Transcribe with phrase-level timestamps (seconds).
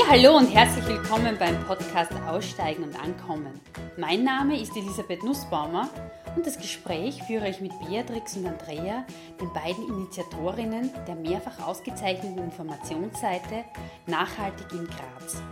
[0.00, 3.60] Ja, hallo und herzlich willkommen beim Podcast Aussteigen und Ankommen.
[3.98, 5.90] Mein Name ist Elisabeth Nussbaumer
[6.36, 9.04] und das Gespräch führe ich mit Beatrix und Andrea,
[9.40, 13.64] den beiden Initiatorinnen der mehrfach ausgezeichneten Informationsseite
[14.06, 15.42] Nachhaltig in Graz.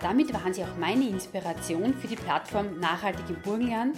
[0.00, 3.96] Damit waren sie auch meine Inspiration für die Plattform Nachhaltig im Burgenland,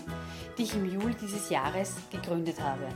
[0.59, 2.87] die ich im Juli dieses Jahres gegründet habe.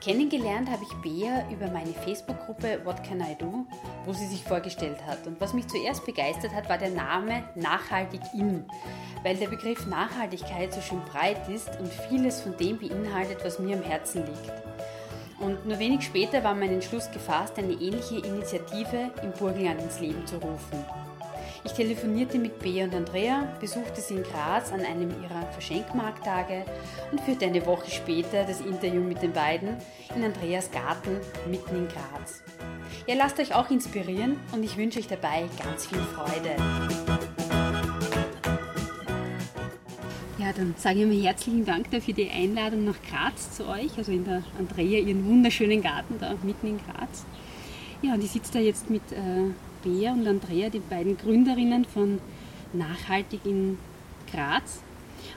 [0.00, 3.66] Kennengelernt habe ich Bea über meine Facebook-Gruppe What Can I Do,
[4.04, 5.26] wo sie sich vorgestellt hat.
[5.26, 8.64] Und was mich zuerst begeistert hat, war der Name Nachhaltig in,
[9.22, 13.76] weil der Begriff Nachhaltigkeit so schön breit ist und vieles von dem beinhaltet, was mir
[13.76, 14.52] am Herzen liegt.
[15.38, 20.24] Und nur wenig später war mein Entschluss gefasst, eine ähnliche Initiative im Burgenland ins Leben
[20.24, 20.84] zu rufen.
[21.64, 26.64] Ich telefonierte mit Bea und Andrea, besuchte sie in Graz an einem ihrer Verschenkmarkttage
[27.12, 29.76] und führte eine Woche später das Interview mit den beiden
[30.16, 32.42] in Andreas Garten mitten in Graz.
[33.06, 36.56] Ja, lasst euch auch inspirieren und ich wünsche euch dabei ganz viel Freude.
[40.38, 44.10] Ja, dann sage ich mal herzlichen Dank für die Einladung nach Graz zu euch, also
[44.10, 47.24] in der Andrea, ihren wunderschönen Garten da mitten in Graz.
[48.02, 52.20] Ja, und ich sitze da jetzt mit äh, Bea und Andrea, die beiden Gründerinnen von
[52.72, 53.78] Nachhaltig in
[54.32, 54.82] Graz.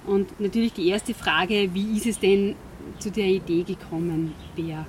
[0.05, 2.55] Und natürlich die erste Frage, wie ist es denn
[2.99, 4.85] zu der Idee gekommen, Bea?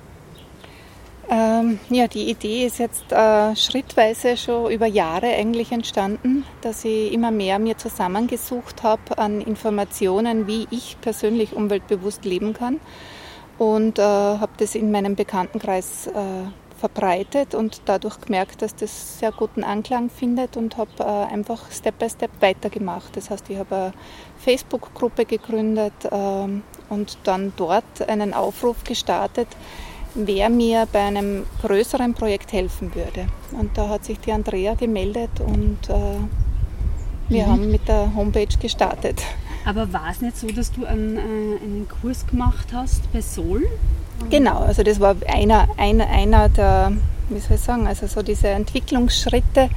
[1.29, 7.11] Ähm, ja, die Idee ist jetzt äh, schrittweise schon über Jahre eigentlich entstanden, dass ich
[7.11, 12.79] immer mehr mir zusammengesucht habe an Informationen, wie ich persönlich umweltbewusst leben kann
[13.57, 16.11] und äh, habe das in meinem Bekanntenkreis äh,
[16.79, 21.99] verbreitet und dadurch gemerkt, dass das sehr guten Anklang findet und habe äh, einfach Step
[21.99, 23.15] by Step weitergemacht.
[23.15, 23.93] Das heißt, ich habe eine
[24.37, 29.47] Facebook-Gruppe gegründet ähm, und dann dort einen Aufruf gestartet,
[30.13, 33.27] wer mir bei einem größeren Projekt helfen würde.
[33.51, 35.93] Und da hat sich die Andrea gemeldet und äh,
[37.29, 37.51] wir mhm.
[37.51, 39.21] haben mit der Homepage gestartet.
[39.67, 43.67] Aber war es nicht so, dass du einen, äh, einen Kurs gemacht hast bei Sol?
[44.29, 46.93] Genau, also das war einer, einer, einer der,
[47.27, 49.69] wie soll ich sagen, also so diese Entwicklungsschritte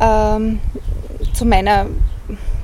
[0.00, 0.58] ähm,
[1.32, 1.86] zu meiner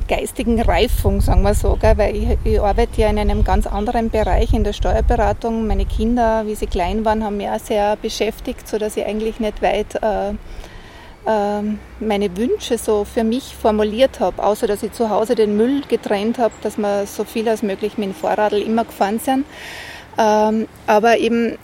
[0.08, 1.96] geistigen Reifung, sagen wir so, gell?
[1.96, 5.68] weil ich, ich, arbeite ja in einem ganz anderen Bereich in der Steuerberatung.
[5.68, 9.62] Meine Kinder, wie sie klein waren, haben mich auch sehr beschäftigt, sodass ich eigentlich nicht
[9.62, 10.34] weit äh,
[11.24, 16.38] meine Wünsche so für mich formuliert habe, außer dass ich zu Hause den Müll getrennt
[16.38, 19.44] habe, dass wir so viel als möglich mit dem Vorradl immer gefahren sind.
[20.18, 21.58] Ähm, aber eben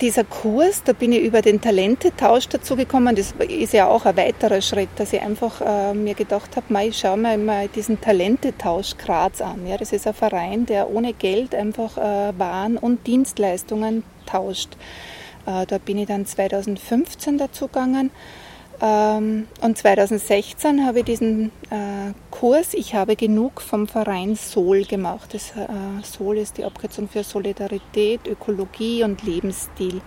[0.00, 3.16] dieser Kurs, da bin ich über den Talentetausch dazu gekommen.
[3.16, 6.98] Das ist ja auch ein weiterer Schritt, dass ich einfach äh, mir gedacht habe, ich
[6.98, 9.60] schaue mir mal diesen Talentetausch Graz an.
[9.78, 14.76] Das ist ein Verein, der ohne Geld einfach äh, Waren und Dienstleistungen tauscht.
[15.46, 18.45] Äh, da bin ich dann 2015 dazu gegangen ähm,
[18.80, 25.32] und 2016 habe ich diesen äh, Kurs Ich habe genug vom Verein Sol gemacht.
[25.32, 30.02] Das, äh, Sol ist die Abkürzung für Solidarität, Ökologie und Lebensstil.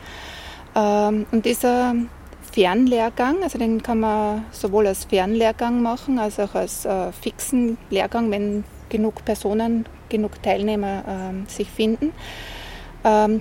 [0.75, 1.95] Ähm, und dieser
[2.51, 8.29] Fernlehrgang, also den kann man sowohl als Fernlehrgang machen, als auch als äh, fixen Lehrgang,
[8.29, 12.11] wenn genug Personen, genug Teilnehmer ähm, sich finden.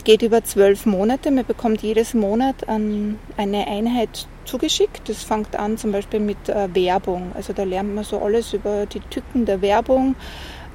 [0.05, 1.33] geht über zwölf Monate.
[1.33, 5.09] Man bekommt jedes Monat eine Einheit zugeschickt.
[5.09, 7.32] Das fängt an zum Beispiel mit äh, Werbung.
[7.34, 10.16] Also da lernt man so alles über die Tücken der Werbung,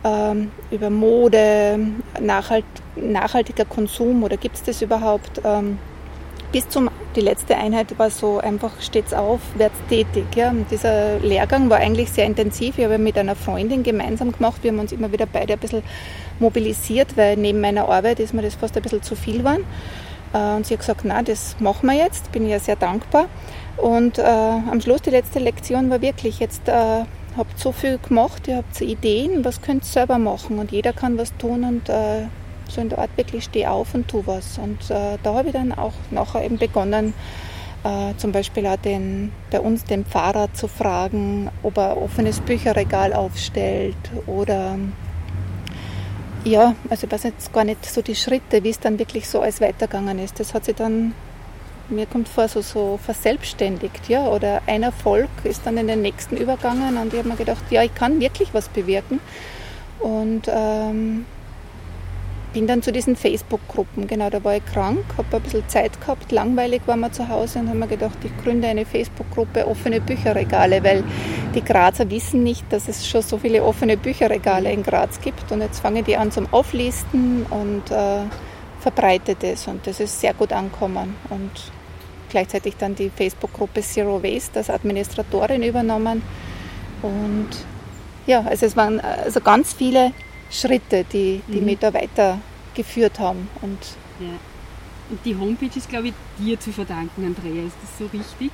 [0.04, 1.80] ähm, über Mode,
[2.20, 5.42] Nachhalt, nachhaltiger Konsum oder gibt es das überhaupt?
[5.44, 5.80] Ähm,
[6.54, 10.26] bis zum, die letzte Einheit war so einfach stets aufwärts tätig.
[10.36, 10.52] Ja.
[10.52, 12.78] Und dieser Lehrgang war eigentlich sehr intensiv.
[12.78, 14.60] Ich habe mit einer Freundin gemeinsam gemacht.
[14.62, 15.82] Wir haben uns immer wieder beide ein bisschen
[16.40, 19.66] mobilisiert, weil neben meiner Arbeit ist mir das fast ein bisschen zu viel geworden.
[20.34, 22.32] Äh, und sie hat gesagt, na, das machen wir jetzt.
[22.32, 23.26] Bin ich ja sehr dankbar.
[23.78, 27.04] Und äh, am Schluss, die letzte Lektion war wirklich, jetzt äh,
[27.38, 30.94] habt so viel gemacht, ihr habt so Ideen, was könnt ihr selber machen und jeder
[30.94, 32.28] kann was tun und äh,
[32.70, 34.58] so in der Art wirklich steh auf und tu was.
[34.58, 37.14] Und äh, da habe ich dann auch nachher eben begonnen,
[37.84, 43.14] äh, zum Beispiel auch den, bei uns den Pfarrer zu fragen, ob er offenes Bücherregal
[43.14, 43.98] aufstellt
[44.28, 44.78] oder
[46.46, 49.40] ja, also ich weiß jetzt gar nicht so die Schritte, wie es dann wirklich so
[49.42, 50.40] alles weitergegangen ist.
[50.42, 51.14] Das hat sich dann
[51.90, 56.38] mir kommt vor, so, so verselbstständigt, ja, oder ein Erfolg ist dann in den nächsten
[56.38, 59.20] übergangen und ich habe mir gedacht, ja, ich kann wirklich was bewirken.
[60.00, 61.26] Und ähm,
[62.54, 66.32] bin dann zu diesen Facebook-Gruppen, genau, da war ich krank, habe ein bisschen Zeit gehabt,
[66.32, 70.84] langweilig war mir zu Hause und habe mir gedacht, ich gründe eine Facebook-Gruppe offene Bücherregale,
[70.84, 71.04] weil
[71.56, 75.52] die Grazer wissen nicht, dass es schon so viele offene Bücherregale in Graz gibt.
[75.52, 78.20] Und jetzt fange die an zum Auflisten und äh,
[78.84, 81.52] verbreitet es und das ist sehr gut angekommen und
[82.30, 86.22] gleichzeitig dann die Facebook-Gruppe Zero Waste als Administratorin übernommen.
[87.02, 87.50] Und
[88.28, 90.12] ja, also es waren also ganz viele
[90.52, 91.66] Schritte, die, die mhm.
[91.66, 93.48] mich da weitergeführt haben.
[93.62, 93.80] Und,
[94.20, 94.34] ja.
[95.10, 97.66] und die Homepage ist, glaube ich, dir zu verdanken, Andrea.
[97.66, 98.52] Ist das so richtig?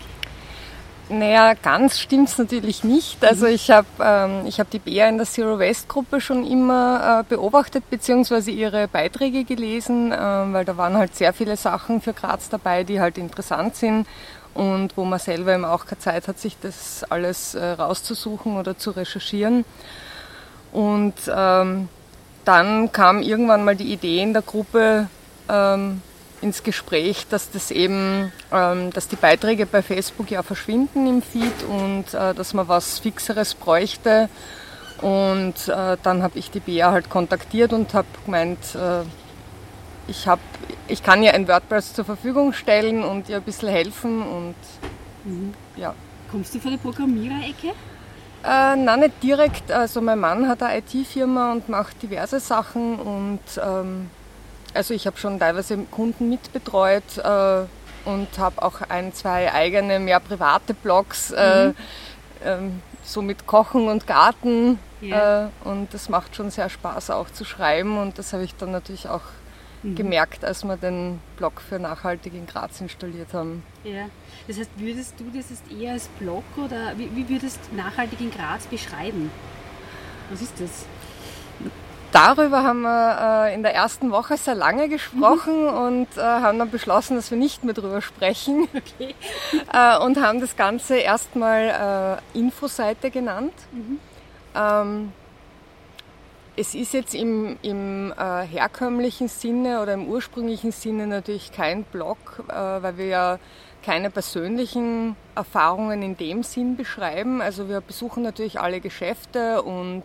[1.09, 3.25] Naja, ganz stimmt es natürlich nicht.
[3.25, 3.53] Also mhm.
[3.53, 7.89] ich habe ähm, hab die Bea in der Zero Waste Gruppe schon immer äh, beobachtet,
[7.89, 12.83] beziehungsweise ihre Beiträge gelesen, äh, weil da waren halt sehr viele Sachen für Graz dabei,
[12.83, 14.05] die halt interessant sind
[14.53, 18.77] und wo man selber eben auch keine Zeit hat, sich das alles äh, rauszusuchen oder
[18.77, 19.65] zu recherchieren.
[20.71, 21.89] Und ähm,
[22.45, 25.07] dann kam irgendwann mal die Idee in der Gruppe,
[25.49, 26.03] ähm,
[26.41, 31.63] ins Gespräch, dass das eben, ähm, dass die Beiträge bei Facebook ja verschwinden im Feed
[31.67, 34.29] und äh, dass man was Fixeres bräuchte.
[35.01, 39.03] Und äh, dann habe ich die BA halt kontaktiert und habe gemeint, äh,
[40.07, 40.39] ich, hab,
[40.87, 44.55] ich kann ihr ein WordPress zur Verfügung stellen und ihr ein bisschen helfen und
[45.23, 45.53] mhm.
[45.77, 45.93] ja.
[46.31, 47.69] Kommst du von der Programmiererecke?
[48.43, 49.71] Äh, nein, nicht direkt.
[49.71, 54.09] Also mein Mann hat eine IT-Firma und macht diverse Sachen und ähm,
[54.73, 57.65] also ich habe schon teilweise Kunden mitbetreut äh,
[58.05, 61.75] und habe auch ein, zwei eigene, mehr private Blogs, äh, mhm.
[62.43, 64.79] ähm, so mit Kochen und Garten.
[65.01, 65.45] Yeah.
[65.45, 68.71] Äh, und das macht schon sehr Spaß auch zu schreiben und das habe ich dann
[68.71, 69.21] natürlich auch
[69.83, 69.95] mhm.
[69.95, 73.63] gemerkt, als wir den Blog für Nachhaltig in Graz installiert haben.
[73.83, 74.05] Ja.
[74.47, 78.31] Das heißt, würdest du das jetzt eher als Blog oder wie, wie würdest Nachhaltig in
[78.31, 79.31] Graz beschreiben?
[80.29, 80.85] Was ist das?
[82.11, 85.77] Darüber haben wir äh, in der ersten Woche sehr lange gesprochen mhm.
[85.77, 88.67] und äh, haben dann beschlossen, dass wir nicht mehr drüber sprechen.
[88.99, 89.15] Okay.
[89.71, 93.53] Äh, und haben das Ganze erstmal äh, Infoseite genannt.
[93.71, 93.99] Mhm.
[94.55, 95.13] Ähm,
[96.55, 102.43] es ist jetzt im, im äh, herkömmlichen Sinne oder im ursprünglichen Sinne natürlich kein Blog,
[102.49, 103.39] äh, weil wir ja
[103.85, 107.41] keine persönlichen Erfahrungen in dem Sinn beschreiben.
[107.41, 110.03] Also wir besuchen natürlich alle Geschäfte und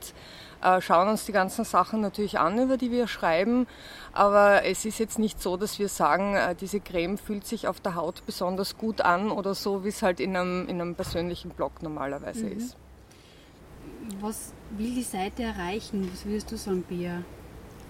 [0.64, 3.66] äh, schauen uns die ganzen Sachen natürlich an, über die wir schreiben.
[4.12, 7.80] Aber es ist jetzt nicht so, dass wir sagen, äh, diese Creme fühlt sich auf
[7.80, 11.50] der Haut besonders gut an oder so, wie es halt in einem, in einem persönlichen
[11.50, 12.56] Blog normalerweise mhm.
[12.56, 12.76] ist.
[14.20, 16.10] Was will die Seite erreichen?
[16.12, 17.22] Was würdest du sagen, Bea?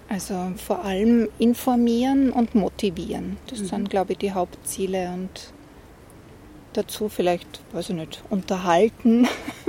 [0.09, 3.39] Also vor allem informieren und motivieren.
[3.49, 3.67] Das mhm.
[3.67, 5.53] sind, glaube ich, die Hauptziele und
[6.73, 9.29] dazu vielleicht, weiß ich nicht, unterhalten.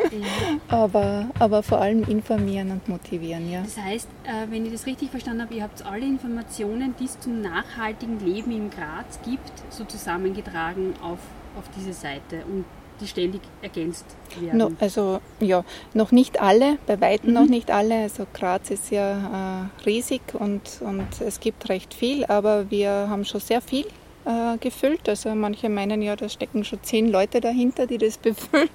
[0.67, 3.51] aber, aber vor allem informieren und motivieren.
[3.51, 3.61] Ja.
[3.61, 7.19] Das heißt, äh, wenn ich das richtig verstanden habe, ihr habt alle Informationen, die es
[7.19, 11.19] zum nachhaltigen Leben im Graz gibt, so zusammengetragen auf,
[11.57, 12.65] auf diese Seite und
[13.01, 14.05] die ständig ergänzt
[14.39, 14.57] werden.
[14.57, 15.63] No, also ja,
[15.93, 17.35] noch nicht alle, bei weitem mhm.
[17.35, 18.03] noch nicht alle.
[18.03, 23.25] Also Graz ist ja äh, riesig und, und es gibt recht viel, aber wir haben
[23.25, 23.85] schon sehr viel
[24.25, 25.07] äh, gefüllt.
[25.07, 28.69] Also manche meinen ja, da stecken schon zehn Leute dahinter, die das befüllen.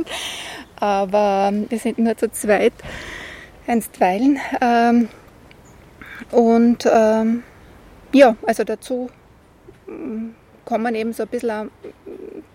[0.77, 2.73] Aber wir sind nur zu zweit,
[3.67, 4.39] einstweilen.
[4.61, 5.09] Ähm,
[6.31, 7.43] und ähm,
[8.13, 9.11] ja, also dazu
[9.87, 10.31] mm,
[10.65, 11.71] kommen eben so ein bisschen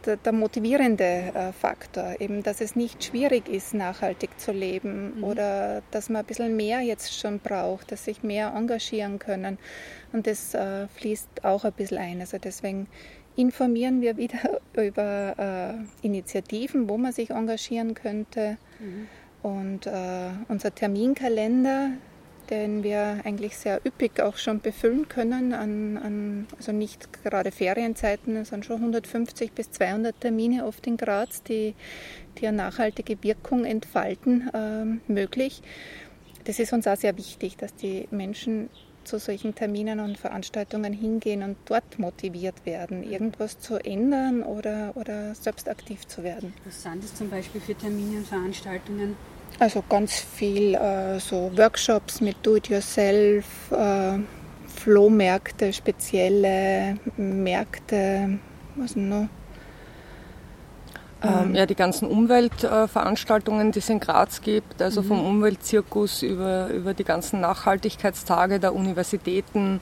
[0.06, 5.24] der, der motivierende äh, Faktor, eben, dass es nicht schwierig ist, nachhaltig zu leben mhm.
[5.24, 9.57] oder dass man ein bisschen mehr jetzt schon braucht, dass sich mehr engagieren können.
[10.15, 12.21] Und das äh, fließt auch ein bisschen ein.
[12.21, 12.88] Also deswegen
[13.35, 15.36] informieren wir wieder über
[15.77, 18.57] äh, Initiativen, wo man sich engagieren könnte.
[18.79, 19.07] Mhm.
[19.43, 21.89] Und äh, unser Terminkalender,
[22.50, 28.38] den wir eigentlich sehr üppig auch schon befüllen können, an, an, also nicht gerade Ferienzeiten,
[28.38, 31.75] es sind schon 150 bis 200 Termine oft in Graz, die,
[32.38, 35.62] die eine nachhaltige Wirkung entfalten, äh, möglich.
[36.45, 38.69] Das ist uns auch sehr wichtig, dass die Menschen
[39.05, 45.33] zu solchen Terminen und Veranstaltungen hingehen und dort motiviert werden, irgendwas zu ändern oder, oder
[45.35, 46.53] selbst aktiv zu werden.
[46.65, 49.15] Was sind das zum Beispiel für Termine und Veranstaltungen?
[49.59, 54.19] Also ganz viel äh, so Workshops mit Do-it-yourself, äh,
[54.67, 58.39] Flohmärkte, spezielle Märkte,
[58.75, 59.29] was noch?
[61.25, 65.08] Ähm, ja, die ganzen Umweltveranstaltungen, die es in Graz gibt, also mhm.
[65.08, 69.79] vom Umweltzirkus über, über die ganzen Nachhaltigkeitstage der Universitäten.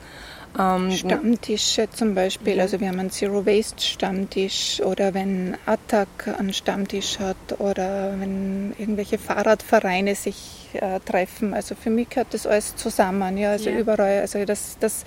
[0.57, 6.07] Ähm, Stammtische zum Beispiel, also wir haben einen Zero Waste Stammtisch oder wenn Attac
[6.38, 11.55] einen Stammtisch hat oder wenn irgendwelche Fahrradvereine sich äh, treffen.
[11.55, 13.77] Also für mich gehört das alles zusammen, ja, also ja.
[13.77, 15.05] überall, also das, das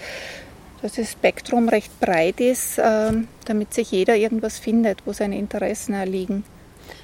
[0.82, 6.00] dass das Spektrum recht breit ist, ähm, damit sich jeder irgendwas findet, wo seine Interessen
[6.04, 6.44] liegen.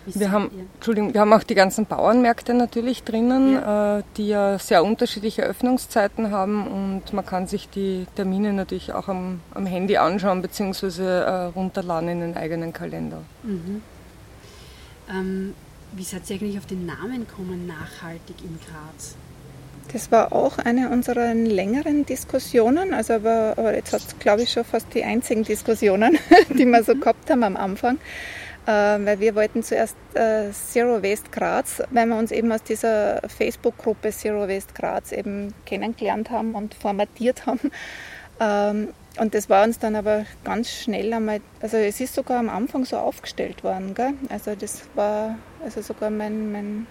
[0.04, 3.98] Wir haben, Entschuldigung, wir haben auch die ganzen Bauernmärkte natürlich drinnen, ja.
[3.98, 9.08] äh, die ja sehr unterschiedliche Öffnungszeiten haben und man kann sich die Termine natürlich auch
[9.08, 11.02] am, am Handy anschauen bzw.
[11.02, 13.22] Äh, runterladen in den eigenen Kalender.
[13.42, 13.82] Mhm.
[15.10, 15.54] Ähm,
[15.92, 19.16] wie seid ihr eigentlich auf den Namen gekommen, nachhaltig in Graz?
[19.92, 24.50] Das war auch eine unserer längeren Diskussionen, also aber, aber jetzt hat es, glaube ich,
[24.50, 26.18] schon fast die einzigen Diskussionen,
[26.48, 27.98] die wir so gehabt haben am Anfang.
[28.64, 33.20] Äh, weil wir wollten zuerst äh, Zero Waste Graz, weil wir uns eben aus dieser
[33.28, 37.70] Facebook-Gruppe Zero Waste Graz eben kennengelernt haben und formatiert haben.
[38.40, 42.48] Ähm, und das war uns dann aber ganz schnell einmal, also es ist sogar am
[42.48, 44.14] Anfang so aufgestellt worden, gell?
[44.30, 46.86] Also das war also sogar mein, mein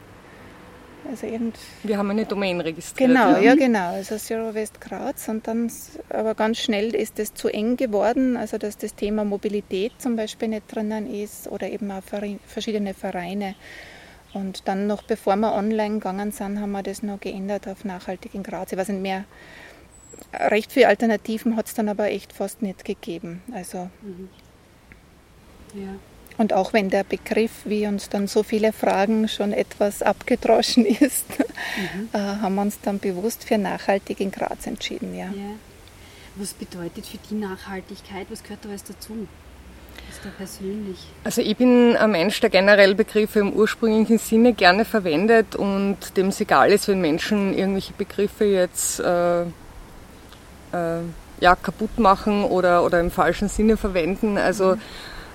[1.09, 3.09] also irgend Wir haben eine Domain registriert.
[3.09, 3.93] Genau, ja, genau.
[3.93, 5.27] Also Zero West Graz.
[5.27, 5.71] Und dann,
[6.09, 10.49] aber ganz schnell ist es zu eng geworden, also dass das Thema Mobilität zum Beispiel
[10.49, 12.03] nicht drinnen ist oder eben auch
[12.47, 13.55] verschiedene Vereine.
[14.33, 18.33] Und dann noch, bevor wir online gegangen sind, haben wir das noch geändert auf nachhaltig
[18.33, 18.71] in Graz.
[18.71, 19.25] Ich weiß nicht mehr.
[20.33, 23.41] Recht viele Alternativen hat es dann aber echt fast nicht gegeben.
[23.53, 23.89] Also.
[24.01, 24.29] Mhm.
[25.73, 25.95] Ja.
[26.41, 31.25] Und auch wenn der Begriff, wie uns dann so viele Fragen, schon etwas abgedroschen ist,
[31.37, 32.09] mhm.
[32.13, 35.13] äh, haben wir uns dann bewusst für nachhaltig in Graz entschieden.
[35.13, 35.25] Ja.
[35.25, 35.53] ja.
[36.35, 38.25] Was bedeutet für die Nachhaltigkeit?
[38.31, 39.27] Was gehört da alles dazu?
[40.09, 40.97] Was da persönlich?
[41.23, 46.29] Also ich bin ein Mensch, der generell Begriffe im ursprünglichen Sinne gerne verwendet und dem
[46.29, 49.45] es egal ist, wenn Menschen irgendwelche Begriffe jetzt äh, äh,
[51.39, 54.39] ja, kaputt machen oder, oder im falschen Sinne verwenden.
[54.39, 54.81] Also mhm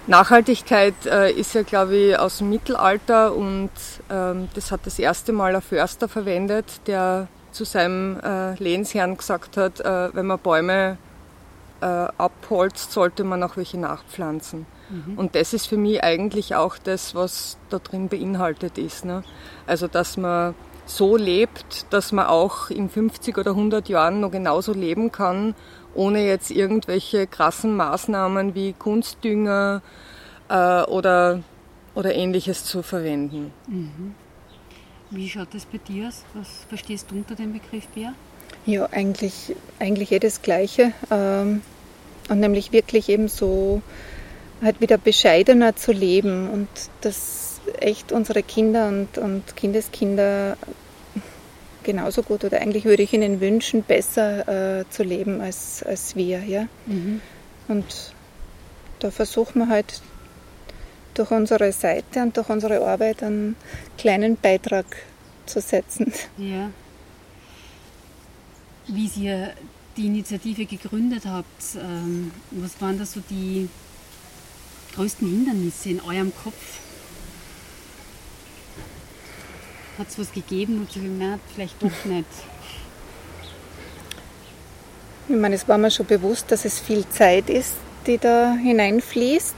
[0.06, 3.70] Nachhaltigkeit äh, ist ja, glaube ich, aus dem Mittelalter und
[4.10, 9.56] ähm, das hat das erste Mal ein Förster verwendet, der zu seinem äh, Lehnsherrn gesagt
[9.56, 10.98] hat, äh, wenn man Bäume
[11.80, 14.66] äh, abholzt, sollte man auch welche nachpflanzen.
[14.90, 15.18] Mhm.
[15.18, 19.04] Und das ist für mich eigentlich auch das, was da drin beinhaltet ist.
[19.04, 19.24] Ne?
[19.66, 24.72] Also, dass man so lebt, dass man auch in 50 oder 100 Jahren noch genauso
[24.72, 25.54] leben kann
[25.96, 29.82] ohne jetzt irgendwelche krassen Maßnahmen wie Kunstdünger
[30.48, 31.40] äh, oder,
[31.94, 33.52] oder ähnliches zu verwenden.
[33.66, 34.14] Mhm.
[35.10, 36.24] Wie schaut das bei dir aus?
[36.34, 38.12] Was verstehst du unter dem Begriff Bär?
[38.64, 40.92] Ja, eigentlich, eigentlich jedes Gleiche.
[41.10, 41.62] Ähm,
[42.28, 43.82] und nämlich wirklich eben so
[44.62, 46.68] halt wieder bescheidener zu leben und
[47.02, 50.56] dass echt unsere Kinder und, und Kindeskinder
[51.86, 56.40] genauso gut oder eigentlich würde ich ihnen wünschen, besser äh, zu leben als, als wir.
[56.40, 56.66] Ja?
[56.86, 57.22] Mhm.
[57.68, 58.12] Und
[58.98, 60.02] da versuchen wir halt
[61.14, 63.56] durch unsere Seite und durch unsere Arbeit einen
[63.96, 64.84] kleinen Beitrag
[65.46, 66.12] zu setzen.
[66.36, 66.70] Ja.
[68.88, 69.52] Wie ihr
[69.96, 73.68] die Initiative gegründet habt, ähm, was waren da so die
[74.94, 76.80] größten Hindernisse in eurem Kopf?
[79.98, 82.26] Hat es was gegeben und ich gemerkt, vielleicht doch nicht?
[85.28, 87.74] Ich meine, es war mir schon bewusst, dass es viel Zeit ist,
[88.06, 89.56] die da hineinfließt.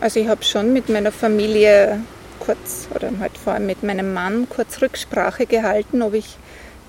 [0.00, 2.00] Also ich habe schon mit meiner Familie
[2.40, 6.36] kurz, oder halt vor allem mit meinem Mann kurz Rücksprache gehalten, ob ich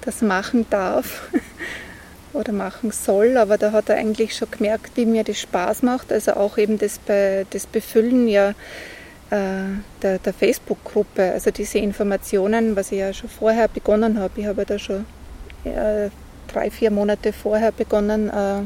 [0.01, 1.29] das machen darf
[2.33, 3.37] oder machen soll.
[3.37, 6.11] Aber da hat er eigentlich schon gemerkt, wie mir das Spaß macht.
[6.11, 8.53] Also auch eben das, Be das Befüllen ja
[9.31, 14.41] der, der Facebook-Gruppe, also diese Informationen, was ich ja schon vorher begonnen habe.
[14.41, 15.05] Ich habe da schon
[15.63, 16.09] äh,
[16.51, 18.63] drei, vier Monate vorher begonnen, äh,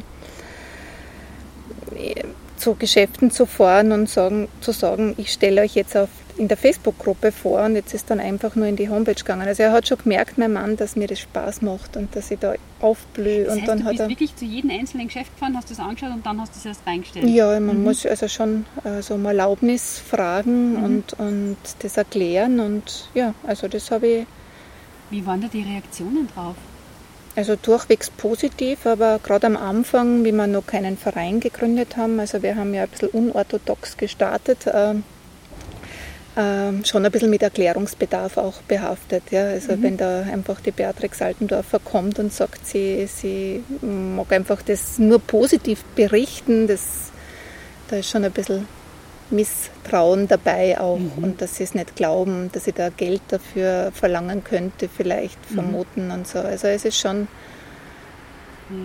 [2.57, 6.57] zu Geschäften zu fahren und sagen, zu sagen, ich stelle euch jetzt auf in der
[6.57, 9.47] Facebook-Gruppe vor und jetzt ist dann einfach nur in die Homepage gegangen.
[9.47, 12.39] Also er hat schon gemerkt, mein Mann, dass mir das Spaß macht und dass ich
[12.39, 13.45] da aufblühe.
[13.45, 15.69] Das heißt, und dann du bist hat er wirklich zu jedem einzelnen Geschäft gefahren, hast
[15.69, 17.27] du es angeschaut und dann hast du es erst reingestellt?
[17.27, 17.83] Ja, man mhm.
[17.83, 20.83] muss also schon also um Erlaubnis fragen mhm.
[20.83, 24.25] und, und das erklären und ja, also das habe ich...
[25.09, 26.55] Wie waren da die Reaktionen drauf?
[27.37, 32.41] Also durchwegs positiv, aber gerade am Anfang, wie wir noch keinen Verein gegründet haben, also
[32.41, 35.03] wir haben ja ein bisschen unorthodox gestartet, ähm,
[36.35, 39.23] schon ein bisschen mit Erklärungsbedarf auch behaftet.
[39.31, 39.45] Ja?
[39.45, 39.83] Also mhm.
[39.83, 45.19] wenn da einfach die Beatrix Altendorfer kommt und sagt, sie, sie mag einfach das nur
[45.19, 47.11] positiv berichten, das,
[47.87, 48.67] da ist schon ein bisschen
[49.29, 51.23] Misstrauen dabei auch mhm.
[51.23, 55.55] und dass sie es nicht glauben, dass sie da Geld dafür verlangen könnte, vielleicht mhm.
[55.55, 56.39] vermuten und so.
[56.39, 57.29] Also es ist schon
[58.69, 58.75] ja.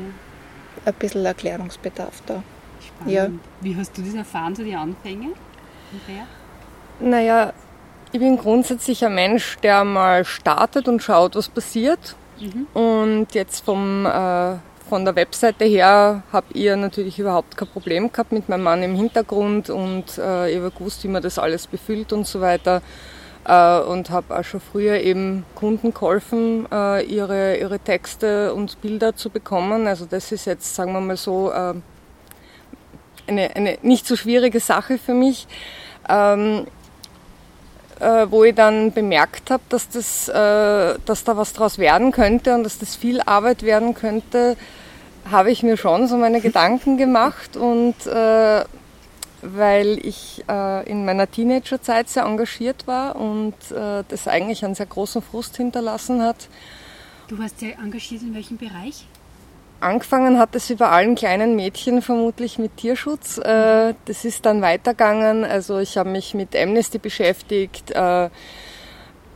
[0.85, 2.45] ein bisschen Erklärungsbedarf da.
[2.81, 3.13] Spannend.
[3.13, 3.29] Ja.
[3.61, 5.33] Wie hast du das erfahren, so die Anfänge?
[5.93, 6.27] Andrea?
[7.01, 7.53] Naja,
[8.13, 12.17] ich bin grundsätzlich ein Mensch, der mal startet und schaut, was passiert.
[12.41, 12.67] Mhm.
[12.75, 14.57] Und jetzt vom, äh,
[14.89, 18.95] von der Webseite her habe ich natürlich überhaupt kein Problem gehabt mit meinem Mann im
[18.95, 22.83] Hintergrund und äh, ich habe gewusst, wie man das alles befüllt und so weiter.
[23.45, 29.15] Äh, und habe auch schon früher eben Kunden geholfen, äh, ihre, ihre Texte und Bilder
[29.15, 29.87] zu bekommen.
[29.87, 31.75] Also das ist jetzt, sagen wir mal so, äh,
[33.27, 35.47] eine, eine nicht so schwierige Sache für mich.
[36.09, 36.80] Ähm, äh,
[38.01, 42.65] wo ich dann bemerkt habe, dass, das, äh, dass da was draus werden könnte und
[42.65, 44.57] dass das viel Arbeit werden könnte,
[45.31, 48.65] habe ich mir schon so meine Gedanken gemacht und äh,
[49.43, 54.87] weil ich äh, in meiner Teenagerzeit sehr engagiert war und äh, das eigentlich einen sehr
[54.87, 56.49] großen Frust hinterlassen hat.
[57.29, 59.07] Du warst sehr engagiert in welchem Bereich?
[59.81, 63.39] Angefangen hat es über allen kleinen Mädchen vermutlich mit Tierschutz.
[63.39, 65.43] Äh, das ist dann weitergegangen.
[65.43, 68.29] Also ich habe mich mit Amnesty beschäftigt, äh,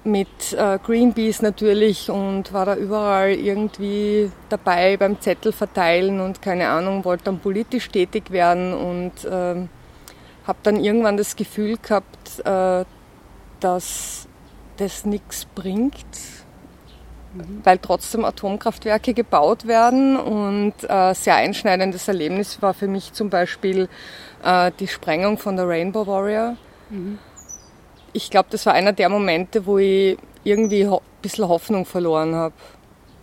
[0.05, 6.69] mit äh, Greenpeace natürlich und war da überall irgendwie dabei beim Zettel verteilen und keine
[6.69, 9.71] Ahnung, wollte dann politisch tätig werden und ähm,
[10.47, 12.43] habe dann irgendwann das Gefühl gehabt,
[13.61, 14.29] dass
[14.77, 15.95] das nichts bringt.
[17.63, 20.17] Weil trotzdem Atomkraftwerke gebaut werden.
[20.17, 23.89] Und äh, sehr einschneidendes Erlebnis war für mich zum Beispiel
[24.43, 26.57] äh, die Sprengung von der Rainbow Warrior.
[26.91, 27.19] Mhm.
[28.13, 32.55] Ich glaube, das war einer der Momente, wo ich irgendwie ein bisschen Hoffnung verloren habe.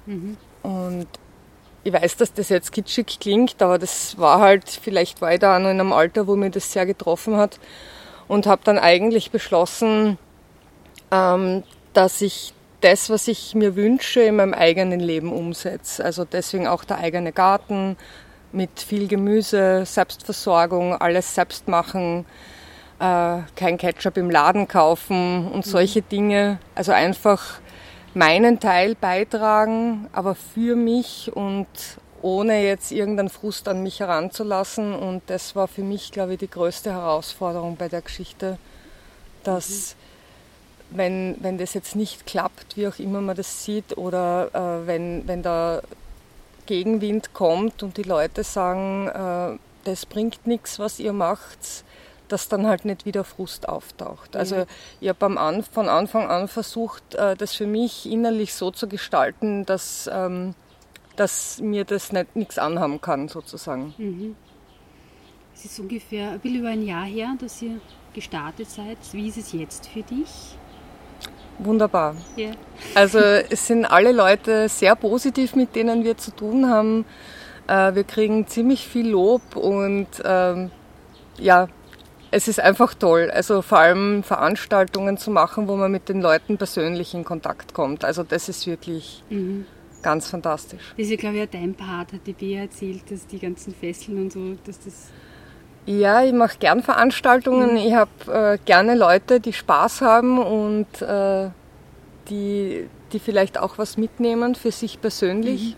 [0.05, 0.37] Mhm.
[0.63, 1.07] Und
[1.83, 5.55] ich weiß, dass das jetzt kitschig klingt, aber das war halt, vielleicht war ich da
[5.55, 7.59] auch noch in einem Alter, wo mir das sehr getroffen hat
[8.27, 10.17] und habe dann eigentlich beschlossen,
[11.11, 11.63] ähm,
[11.93, 16.03] dass ich das, was ich mir wünsche, in meinem eigenen Leben umsetze.
[16.03, 17.95] Also deswegen auch der eigene Garten
[18.51, 22.25] mit viel Gemüse, Selbstversorgung, alles selbst machen,
[22.99, 26.09] äh, kein Ketchup im Laden kaufen und solche mhm.
[26.09, 26.59] Dinge.
[26.75, 27.59] Also einfach
[28.13, 31.67] meinen Teil beitragen, aber für mich und
[32.21, 34.93] ohne jetzt irgendeinen Frust an mich heranzulassen.
[34.93, 38.57] Und das war für mich, glaube ich, die größte Herausforderung bei der Geschichte,
[39.43, 40.10] dass mhm
[40.91, 45.27] wenn, wenn das jetzt nicht klappt, wie auch immer man das sieht, oder äh, wenn,
[45.27, 45.81] wenn da
[46.65, 51.83] Gegenwind kommt und die Leute sagen, äh, das bringt nichts, was ihr macht,
[52.27, 54.35] dass dann halt nicht wieder Frust auftaucht.
[54.35, 54.65] Also mhm.
[55.01, 59.65] ich habe An von Anfang an versucht, äh, das für mich innerlich so zu gestalten,
[59.65, 60.55] dass, ähm,
[61.15, 63.93] dass mir das nicht nichts anhaben kann, sozusagen.
[63.97, 64.35] Mhm.
[65.53, 67.81] Es ist ungefähr ein bisschen über ein Jahr her, dass ihr
[68.13, 68.97] gestartet seid.
[69.11, 70.57] Wie ist es jetzt für dich?
[71.63, 72.15] Wunderbar.
[72.37, 72.53] Yeah.
[72.95, 77.05] Also es sind alle Leute sehr positiv, mit denen wir zu tun haben.
[77.67, 80.71] Äh, wir kriegen ziemlich viel Lob und ähm,
[81.37, 81.67] ja,
[82.31, 83.29] es ist einfach toll.
[83.31, 88.05] Also vor allem Veranstaltungen zu machen, wo man mit den Leuten persönlich in Kontakt kommt.
[88.05, 89.65] Also das ist wirklich mhm.
[90.01, 90.93] ganz fantastisch.
[90.97, 93.75] Das ist ja, glaube ich, auch dein Part, hat die Bea erzählt, dass die ganzen
[93.75, 95.09] Fesseln und so, dass das
[95.85, 97.71] ja, ich mache gern Veranstaltungen.
[97.71, 97.77] Mhm.
[97.77, 101.49] Ich habe äh, gerne Leute, die Spaß haben und äh,
[102.29, 105.75] die, die vielleicht auch was mitnehmen für sich persönlich.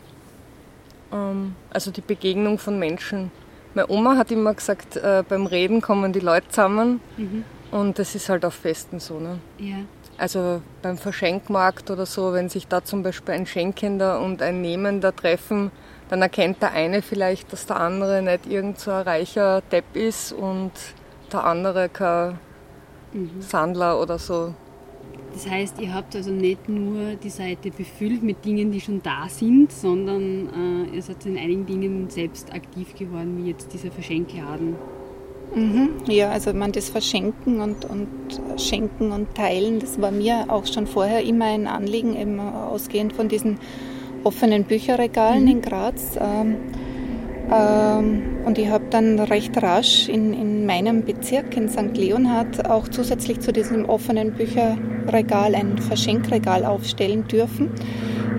[1.11, 1.17] Mhm.
[1.17, 3.31] Ähm, also die Begegnung von Menschen.
[3.73, 7.43] Meine Oma hat immer gesagt, äh, beim Reden kommen die Leute zusammen mhm.
[7.71, 9.19] und das ist halt auf Festen so.
[9.19, 9.39] Ne?
[9.57, 9.77] Ja.
[10.17, 15.15] Also beim Verschenkmarkt oder so, wenn sich da zum Beispiel ein Schenkender und ein Nehmender
[15.15, 15.71] treffen,
[16.13, 20.31] dann erkennt der eine vielleicht, dass der andere nicht irgend so ein reicher Depp ist
[20.31, 20.69] und
[21.31, 22.37] der andere kein
[23.13, 23.41] mhm.
[23.41, 24.53] Sandler oder so.
[25.33, 29.27] Das heißt, ihr habt also nicht nur die Seite befüllt mit Dingen, die schon da
[29.27, 34.75] sind, sondern äh, ihr seid in einigen Dingen selbst aktiv geworden, wie jetzt dieser Verschenkladen.
[35.55, 38.07] Mhm, ja, also man das Verschenken und, und
[38.61, 43.29] Schenken und Teilen, das war mir auch schon vorher immer ein Anliegen, eben ausgehend von
[43.29, 43.57] diesen
[44.23, 45.51] offenen Bücherregalen mhm.
[45.51, 46.17] in Graz.
[46.19, 46.57] Ähm,
[47.51, 51.95] ähm, und ich habe dann recht rasch in, in meinem Bezirk in St.
[51.95, 57.69] Leonhard auch zusätzlich zu diesem offenen Bücherregal ein Verschenkregal aufstellen dürfen,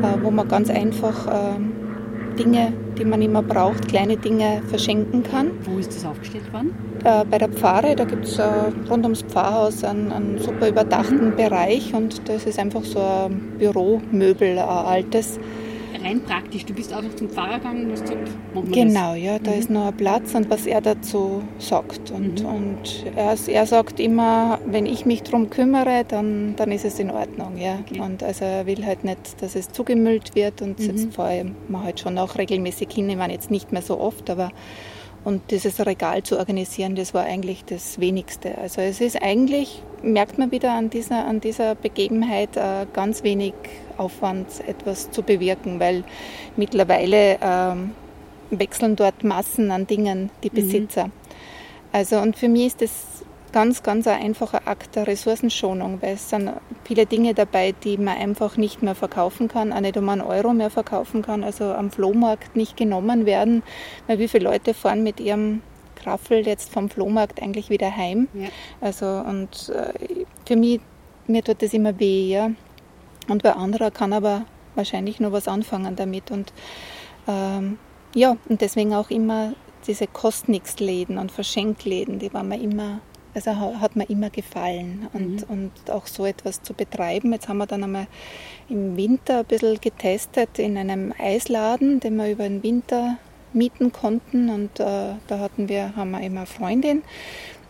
[0.02, 5.52] äh, wo man ganz einfach äh, Dinge, die man immer braucht, kleine Dinge verschenken kann.
[5.64, 6.74] Wo ist das aufgestellt worden?
[7.04, 8.44] Äh, bei der Pfarre, da gibt es äh,
[8.90, 11.36] rund ums Pfarrhaus einen, einen super überdachten mhm.
[11.36, 15.38] Bereich und das ist einfach so ein Büromöbel, ein altes
[16.04, 16.64] rein praktisch.
[16.64, 19.22] Du bist einfach zum Pfarrer gegangen und hast gesagt, machen wir Genau, das.
[19.22, 19.58] ja, da mhm.
[19.58, 22.10] ist noch ein Platz und was er dazu sagt.
[22.10, 22.48] Und, mhm.
[22.48, 27.10] und er, er sagt immer, wenn ich mich darum kümmere, dann, dann ist es in
[27.10, 27.56] Ordnung.
[27.56, 27.78] Ja.
[27.88, 28.00] Okay.
[28.00, 31.12] Und also er will halt nicht, dass es zugemüllt wird und mhm.
[31.12, 33.08] vor allem man halt schon auch regelmäßig hin.
[33.08, 34.50] Ich meine jetzt nicht mehr so oft, aber
[35.24, 38.58] und dieses Regal zu organisieren, das war eigentlich das Wenigste.
[38.58, 43.54] Also es ist eigentlich, merkt man wieder an dieser, an dieser Begebenheit, äh, ganz wenig
[43.98, 46.04] Aufwand, etwas zu bewirken, weil
[46.56, 47.92] mittlerweile ähm,
[48.50, 50.54] wechseln dort Massen an Dingen, die mhm.
[50.54, 51.06] Besitzer.
[51.06, 51.12] Mhm.
[51.92, 56.28] Also und für mich ist das ganz, ganz ein einfacher Akt der Ressourcenschonung, weil es
[56.28, 56.50] sind
[56.82, 60.52] viele Dinge dabei, die man einfach nicht mehr verkaufen kann, auch nicht um einen Euro
[60.52, 63.62] mehr verkaufen kann, also am Flohmarkt nicht genommen werden,
[64.08, 65.62] weil wie viele Leute fahren mit ihrem
[65.94, 68.26] Graffel jetzt vom Flohmarkt eigentlich wieder heim.
[68.34, 68.48] Ja.
[68.80, 70.80] Also und äh, für mich,
[71.28, 72.50] mir tut das immer weh, ja.
[73.28, 76.30] Und bei anderer kann aber wahrscheinlich nur was anfangen damit.
[76.30, 76.52] Und
[77.26, 77.78] ähm,
[78.14, 79.54] ja, und deswegen auch immer
[79.86, 83.00] diese Kostnix-Läden und Verschenkläden, die waren mir immer,
[83.34, 85.08] also hat mir immer gefallen.
[85.12, 85.72] Und, mhm.
[85.82, 87.32] und auch so etwas zu betreiben.
[87.32, 88.06] Jetzt haben wir dann einmal
[88.68, 93.18] im Winter ein bisschen getestet in einem Eisladen, den wir über den Winter
[93.52, 94.50] mieten konnten.
[94.50, 97.02] Und äh, da hatten wir, haben wir immer eine Freundin,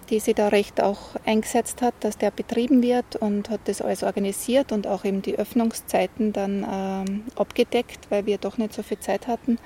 [0.05, 4.03] die sich da recht auch eingesetzt hat, dass der betrieben wird und hat das alles
[4.03, 8.99] organisiert und auch eben die Öffnungszeiten dann ähm, abgedeckt, weil wir doch nicht so viel
[8.99, 9.59] Zeit hatten.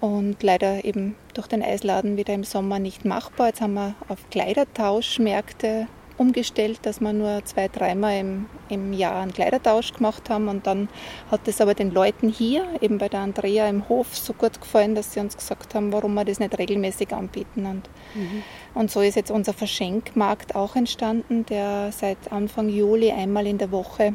[0.00, 3.48] Und leider eben durch den Eisladen wieder im Sommer nicht machbar.
[3.48, 5.86] Jetzt haben wir auf Kleidertauschmärkte
[6.18, 10.48] umgestellt, dass wir nur zwei, dreimal im, im Jahr einen Kleidertausch gemacht haben.
[10.48, 10.88] Und dann
[11.30, 14.94] hat es aber den Leuten hier, eben bei der Andrea im Hof, so gut gefallen,
[14.94, 17.66] dass sie uns gesagt haben, warum wir das nicht regelmäßig anbieten.
[17.66, 18.42] Und, mhm.
[18.74, 23.70] und so ist jetzt unser Verschenkmarkt auch entstanden, der seit Anfang Juli einmal in der
[23.70, 24.14] Woche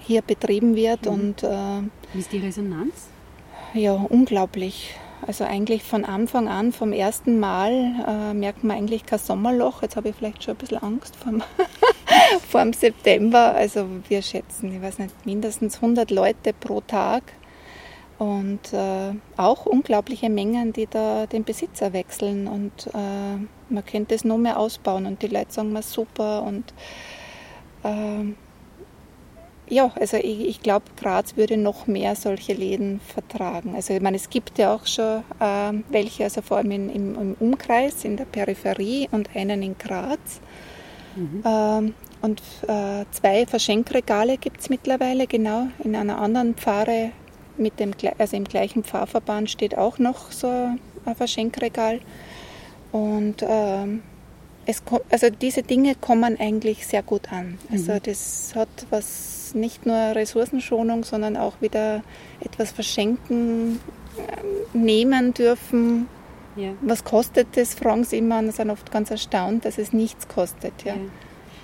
[0.00, 1.06] hier betrieben wird.
[1.06, 1.12] Mhm.
[1.12, 3.08] Und, äh, Wie ist die Resonanz?
[3.74, 4.94] Ja, unglaublich.
[5.26, 9.82] Also eigentlich von Anfang an, vom ersten Mal äh, merkt man eigentlich kein Sommerloch.
[9.82, 11.16] Jetzt habe ich vielleicht schon ein bisschen Angst
[12.48, 13.54] vor dem September.
[13.54, 17.22] Also wir schätzen, ich weiß nicht, mindestens 100 Leute pro Tag.
[18.18, 22.48] Und äh, auch unglaubliche Mengen, die da den Besitzer wechseln.
[22.48, 23.36] Und äh,
[23.68, 25.06] man könnte es nur mehr ausbauen.
[25.06, 26.42] Und die Leute sagen mir super.
[26.42, 26.74] Und
[27.82, 28.34] äh,
[29.70, 33.74] ja, also ich, ich glaube, Graz würde noch mehr solche Läden vertragen.
[33.76, 37.14] Also ich meine, es gibt ja auch schon äh, welche, also vor allem in, im,
[37.14, 40.40] im, Umkreis, in der Peripherie und einen in Graz.
[41.14, 41.42] Mhm.
[41.46, 45.68] Ähm, und äh, zwei Verschenkregale gibt es mittlerweile, genau.
[45.82, 47.12] In einer anderen Pfarre,
[47.56, 52.00] mit dem, also im gleichen Pfarrverband steht auch noch so ein Verschenkregal.
[52.92, 54.02] Und ähm,
[54.66, 57.58] es, also diese Dinge kommen eigentlich sehr gut an.
[57.70, 58.00] Also mhm.
[58.02, 62.02] das hat was nicht nur Ressourcenschonung, sondern auch wieder
[62.40, 63.80] etwas verschenken,
[64.16, 66.08] äh, nehmen dürfen.
[66.56, 66.70] Ja.
[66.80, 67.74] Was kostet das?
[67.74, 70.82] Fragen sie immer und sind oft ganz erstaunt, dass es nichts kostet.
[70.84, 70.94] Ja.
[70.94, 71.00] ja.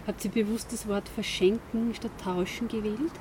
[0.07, 3.13] Habt ihr bewusst das Wort verschenken statt tauschen gewählt?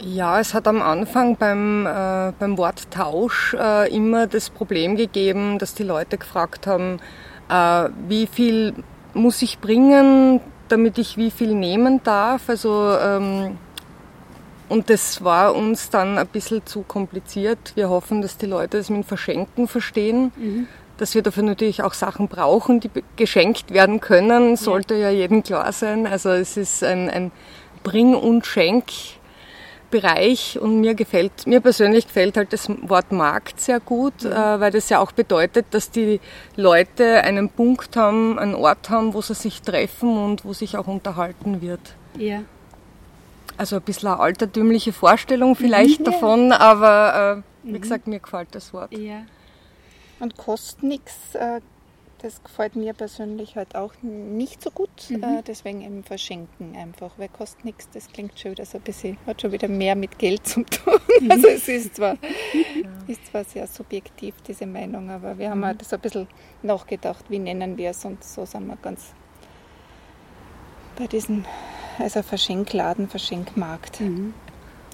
[0.00, 5.58] Ja, es hat am Anfang beim, äh, beim Wort Tausch äh, immer das Problem gegeben,
[5.58, 6.98] dass die Leute gefragt haben,
[7.48, 8.74] äh, wie viel
[9.14, 12.48] muss ich bringen, damit ich wie viel nehmen darf.
[12.48, 13.58] Also, ähm,
[14.68, 17.72] und das war uns dann ein bisschen zu kompliziert.
[17.76, 20.32] Wir hoffen, dass die Leute das mit Verschenken verstehen.
[20.36, 20.66] Mhm.
[20.98, 25.42] Dass wir dafür natürlich auch Sachen brauchen, die geschenkt werden können, sollte ja, ja jedem
[25.42, 26.06] klar sein.
[26.06, 27.32] Also es ist ein, ein
[27.82, 28.86] Bring- und Schenk
[29.90, 34.32] Bereich und mir gefällt, mir persönlich gefällt halt das Wort Markt sehr gut, mhm.
[34.32, 36.20] äh, weil das ja auch bedeutet, dass die
[36.56, 40.86] Leute einen Punkt haben, einen Ort haben, wo sie sich treffen und wo sich auch
[40.86, 41.80] unterhalten wird.
[42.18, 42.42] Ja.
[43.56, 47.80] Also ein bisschen eine altertümliche Vorstellung vielleicht mhm, davon, aber äh, wie mhm.
[47.80, 48.92] gesagt, mir gefällt das Wort.
[48.92, 49.22] Ja.
[50.18, 51.60] Und kostet nichts äh,
[52.22, 54.90] das gefällt mir persönlich halt auch nicht so gut.
[55.08, 55.22] Mhm.
[55.22, 57.88] Äh, deswegen eben verschenken einfach, weil kostet nichts.
[57.92, 60.94] Das klingt schon wieder so ein bisschen, hat schon wieder mehr mit Geld zu tun.
[61.18, 61.30] Mhm.
[61.30, 62.90] Also es ist zwar, ja.
[63.06, 65.66] ist zwar sehr subjektiv, diese Meinung, aber wir haben mhm.
[65.66, 66.28] halt so ein bisschen
[66.62, 69.14] nachgedacht, wie nennen wir es und so sind wir ganz
[70.98, 71.46] bei diesem,
[71.98, 74.00] also Verschenkladen, Verschenkmarkt.
[74.00, 74.34] Mhm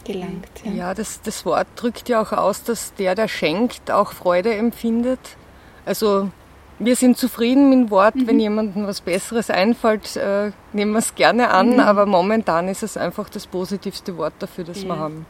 [0.04, 0.50] gelangt.
[0.64, 4.52] Ja, ja das, das Wort drückt ja auch aus, dass der, der schenkt, auch Freude
[4.54, 5.36] empfindet.
[5.84, 6.30] Also
[6.78, 8.14] wir sind zufrieden mit dem Wort.
[8.14, 8.26] Mhm.
[8.26, 11.74] Wenn jemandem was Besseres einfällt, äh, nehmen wir es gerne an.
[11.74, 11.80] Mhm.
[11.80, 14.88] Aber momentan ist es einfach das positivste Wort dafür, das ja.
[14.88, 15.26] wir haben.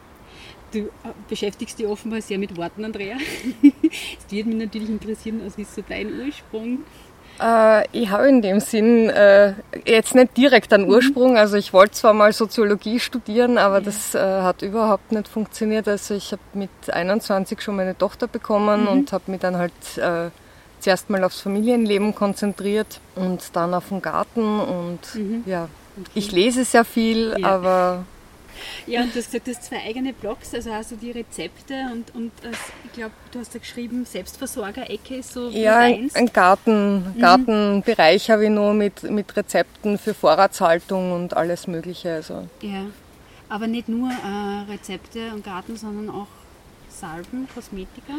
[0.71, 0.89] Du äh,
[1.29, 3.17] beschäftigst dich offenbar sehr mit Worten, Andrea.
[3.91, 6.79] Es würde mich natürlich interessieren, was ist so dein Ursprung?
[7.39, 9.53] Äh, ich habe in dem Sinn äh,
[9.85, 10.91] jetzt nicht direkt einen mhm.
[10.91, 11.37] Ursprung.
[11.37, 13.81] Also ich wollte zwar mal Soziologie studieren, aber ja.
[13.81, 15.87] das äh, hat überhaupt nicht funktioniert.
[15.87, 18.87] Also ich habe mit 21 schon meine Tochter bekommen mhm.
[18.87, 20.29] und habe mich dann halt äh,
[20.83, 25.43] zuerst mal aufs Familienleben konzentriert und dann auf den Garten und mhm.
[25.45, 25.69] ja,
[26.13, 27.47] ich lese sehr viel, ja.
[27.47, 28.05] aber
[28.85, 31.73] ja, und du hast gesagt, du hast zwei eigene Blogs, also hast du die Rezepte
[31.91, 32.31] und, und
[32.85, 37.19] ich glaube, du hast da geschrieben, Selbstversorger-Ecke ist so Ja, ein, ein Garten, mhm.
[37.19, 42.13] Gartenbereich habe ich nur mit, mit Rezepten für Vorratshaltung und alles Mögliche.
[42.13, 42.47] Also.
[42.61, 42.85] Ja,
[43.49, 46.27] aber nicht nur äh, Rezepte und Garten, sondern auch
[46.89, 48.13] Salben, Kosmetika?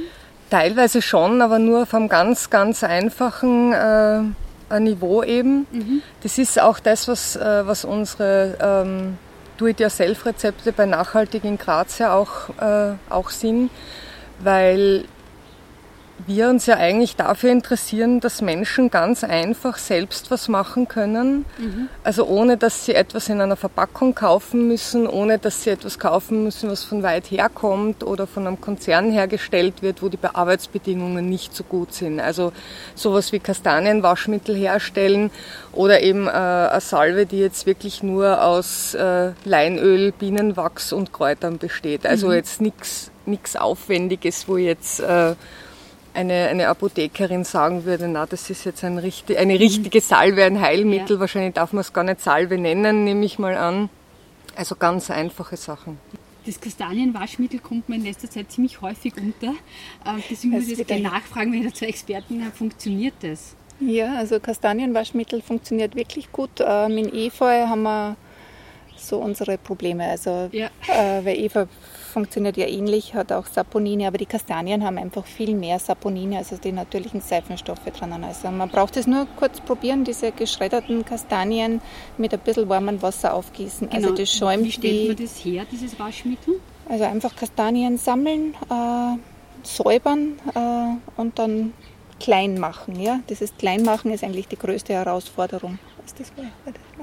[0.54, 5.66] Teilweise schon, aber nur auf einem ganz, ganz einfachen äh, Niveau eben.
[5.72, 6.00] Mhm.
[6.22, 9.18] Das ist auch das, was, äh, was unsere ähm,
[9.56, 13.70] Do-it-yourself-Rezepte bei Nachhaltig in Graz ja auch, äh, auch sind,
[14.38, 15.06] weil
[16.26, 21.44] wir uns ja eigentlich dafür interessieren, dass Menschen ganz einfach selbst was machen können.
[21.58, 21.88] Mhm.
[22.04, 26.44] Also ohne, dass sie etwas in einer Verpackung kaufen müssen, ohne, dass sie etwas kaufen
[26.44, 31.54] müssen, was von weit herkommt oder von einem Konzern hergestellt wird, wo die Arbeitsbedingungen nicht
[31.54, 32.20] so gut sind.
[32.20, 32.52] Also
[32.94, 35.30] sowas wie Kastanienwaschmittel herstellen
[35.72, 41.58] oder eben äh, eine Salve, die jetzt wirklich nur aus äh, Leinöl, Bienenwachs und Kräutern
[41.58, 42.06] besteht.
[42.06, 42.34] Also mhm.
[42.34, 45.34] jetzt nichts Aufwendiges, wo jetzt äh,
[46.14, 50.60] eine, eine Apothekerin sagen würde, na, das ist jetzt ein richtig, eine richtige Salve, ein
[50.60, 51.20] Heilmittel, ja.
[51.20, 53.90] wahrscheinlich darf man es gar nicht Salve nennen, nehme ich mal an.
[54.56, 55.98] Also ganz einfache Sachen.
[56.46, 59.48] Das Kastanienwaschmittel kommt mir in letzter Zeit ziemlich häufig unter.
[60.04, 63.56] Äh, deswegen muss ich jetzt nachfragen, wenn ihr zwei Experten habt, funktioniert das?
[63.80, 66.50] Ja, also Kastanienwaschmittel funktioniert wirklich gut.
[66.60, 68.16] Ähm, in Efeu haben wir
[68.96, 70.04] so unsere Probleme.
[70.04, 70.68] Also, ja.
[70.86, 71.66] äh, weil Eva
[72.14, 76.56] funktioniert ja ähnlich, hat auch Saponine, aber die Kastanien haben einfach viel mehr Saponine, also
[76.56, 78.24] die natürlichen Seifenstoffe drinnen.
[78.24, 81.82] Also man braucht es nur kurz probieren, diese geschredderten Kastanien
[82.16, 83.88] mit ein bisschen warmem Wasser aufgießen.
[83.88, 84.10] Also genau.
[84.10, 86.60] Also das schäumt Wie stellt man das her, dieses Waschmittel?
[86.88, 89.16] Also einfach Kastanien sammeln, äh,
[89.66, 91.72] säubern äh, und dann
[92.20, 93.00] klein machen.
[93.00, 93.20] Ja?
[93.28, 95.78] Dieses Kleinmachen ist eigentlich die größte Herausforderung.
[96.06, 96.32] Ist das,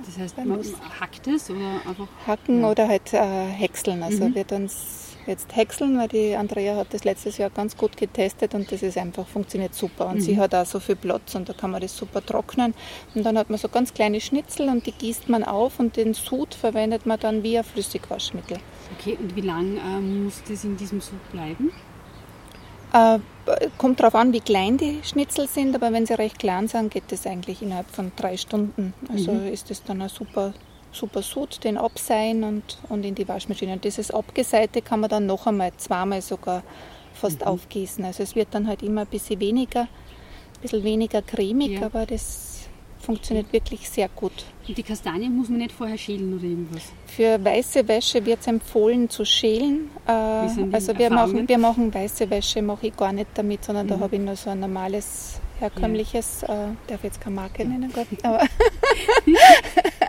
[0.05, 0.63] das heißt, man
[0.99, 2.07] hackt es oder einfach?
[2.27, 2.69] Hacken ja.
[2.69, 4.03] oder halt äh, häckseln.
[4.03, 4.35] Also mhm.
[4.35, 8.71] wird uns jetzt häckseln, weil die Andrea hat das letztes Jahr ganz gut getestet und
[8.71, 10.07] das ist einfach, funktioniert super.
[10.07, 10.21] Und mhm.
[10.21, 12.73] sie hat auch so viel Platz und da kann man das super trocknen.
[13.13, 16.13] Und dann hat man so ganz kleine Schnitzel und die gießt man auf und den
[16.13, 18.57] Sud verwendet man dann wie ein Flüssigwaschmittel.
[18.97, 21.71] Okay, und wie lange äh, muss das in diesem Sud bleiben?
[22.93, 23.19] Äh,
[23.77, 27.05] kommt darauf an, wie klein die Schnitzel sind, aber wenn sie recht klein sind, geht
[27.09, 28.93] das eigentlich innerhalb von drei Stunden.
[29.09, 29.47] Also mhm.
[29.47, 30.53] ist das dann ein super
[30.91, 33.73] super Sud, den abseihen und, und in die Waschmaschine.
[33.73, 36.63] Und dieses Abgeseite kann man dann noch einmal, zweimal sogar
[37.13, 37.47] fast mhm.
[37.47, 38.03] aufgießen.
[38.05, 41.85] Also es wird dann halt immer ein bisschen weniger, ein bisschen weniger cremig, ja.
[41.85, 42.51] aber das
[42.99, 44.31] funktioniert wirklich sehr gut.
[44.67, 46.83] Und die Kastanien muss man nicht vorher schälen oder irgendwas?
[47.07, 49.89] Für weiße Wäsche wird es empfohlen zu schälen.
[50.07, 53.89] Äh, also wir machen, wir machen weiße Wäsche, mache ich gar nicht damit, sondern mhm.
[53.89, 56.65] da habe ich nur so ein normales herkömmliches, ja.
[56.65, 58.41] äh, darf jetzt keine Marke nennen, Gott, aber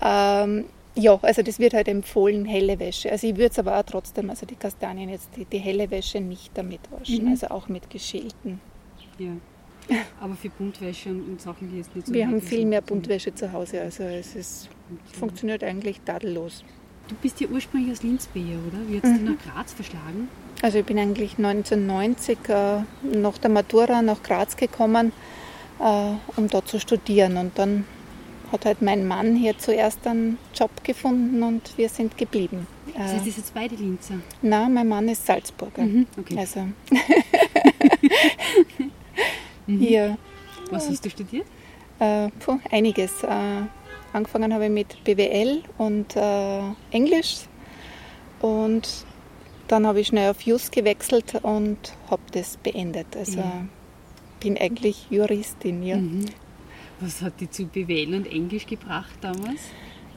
[0.00, 0.64] ähm,
[0.96, 3.10] ja, also das wird halt empfohlen, helle Wäsche.
[3.10, 6.20] Also ich würde es aber auch trotzdem, also die Kastanien jetzt, die, die helle Wäsche
[6.20, 7.30] nicht damit waschen, mhm.
[7.30, 8.60] also auch mit geschälten.
[9.18, 9.30] Ja.
[10.20, 13.52] Aber für Buntwäsche und Sachen, die jetzt nicht so Wir haben viel mehr Buntwäsche zu
[13.52, 15.18] Hause, also es ist, okay.
[15.18, 16.64] funktioniert eigentlich tadellos.
[17.08, 18.78] Du bist ja ursprünglich aus Linzbeer, oder?
[18.88, 19.24] Wie hat es mhm.
[19.26, 20.28] nach Graz verschlagen?
[20.62, 25.12] Also ich bin eigentlich 1990 äh, nach der Matura nach Graz gekommen,
[25.80, 27.36] äh, um dort zu studieren.
[27.36, 27.84] Und dann
[28.52, 32.66] hat halt mein Mann hier zuerst einen Job gefunden und wir sind geblieben.
[32.96, 34.14] Das heißt, ist jetzt beide Linzer?
[34.42, 35.82] Nein, mein Mann ist Salzburger.
[35.82, 36.38] Mhm, okay.
[36.38, 36.60] Also
[39.66, 39.78] mhm.
[39.78, 40.18] hier.
[40.70, 41.46] Was hast du studiert?
[41.98, 43.22] Äh, puh, einiges.
[43.22, 43.62] Äh,
[44.12, 47.46] angefangen habe ich mit BWL und äh, Englisch
[48.40, 49.06] und
[49.68, 51.78] dann habe ich schnell auf Jus gewechselt und
[52.10, 53.16] habe das beendet.
[53.16, 53.66] Also ja.
[54.40, 55.96] bin eigentlich Juristin, ja.
[55.96, 56.26] Mhm.
[57.00, 59.60] Was hat die zu BWL und Englisch gebracht damals?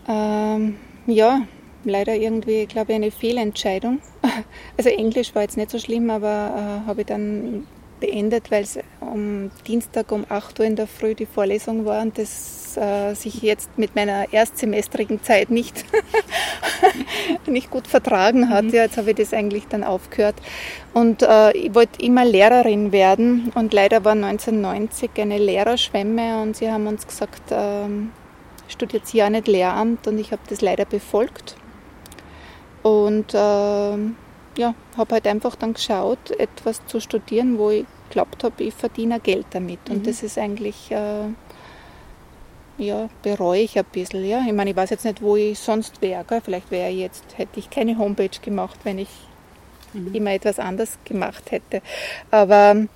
[0.07, 1.41] Ähm, ja,
[1.83, 3.99] leider irgendwie, glaube ich, eine Fehlentscheidung.
[4.77, 7.65] Also Englisch war jetzt nicht so schlimm, aber äh, habe ich dann
[7.99, 12.17] beendet, weil es am Dienstag um 8 Uhr in der Früh die Vorlesung war und
[12.17, 15.85] das äh, sich jetzt mit meiner erstsemestrigen Zeit nicht,
[17.47, 18.65] nicht gut vertragen hat.
[18.65, 18.69] Mhm.
[18.69, 20.35] Ja, jetzt habe ich das eigentlich dann aufgehört.
[20.93, 26.71] Und äh, ich wollte immer Lehrerin werden und leider war 1990 eine Lehrerschwemme und sie
[26.71, 28.11] haben uns gesagt, ähm,
[28.67, 31.55] studiert sie ja nicht Lehramt und ich habe das leider befolgt.
[32.83, 33.97] Und äh,
[34.57, 39.19] ja, habe halt einfach dann geschaut, etwas zu studieren, wo ich glaubt habe, ich verdiene
[39.19, 39.89] Geld damit.
[39.89, 40.03] Und mhm.
[40.03, 41.27] das ist eigentlich, äh,
[42.77, 44.25] ja, bereue ich ein bisschen.
[44.25, 44.43] Ja.
[44.45, 46.25] Ich meine, ich weiß jetzt nicht, wo ich sonst wäre.
[46.43, 49.09] Vielleicht wäre jetzt, hätte ich keine Homepage gemacht, wenn ich
[49.93, 50.13] mhm.
[50.13, 51.81] immer etwas anders gemacht hätte.
[52.31, 52.87] Aber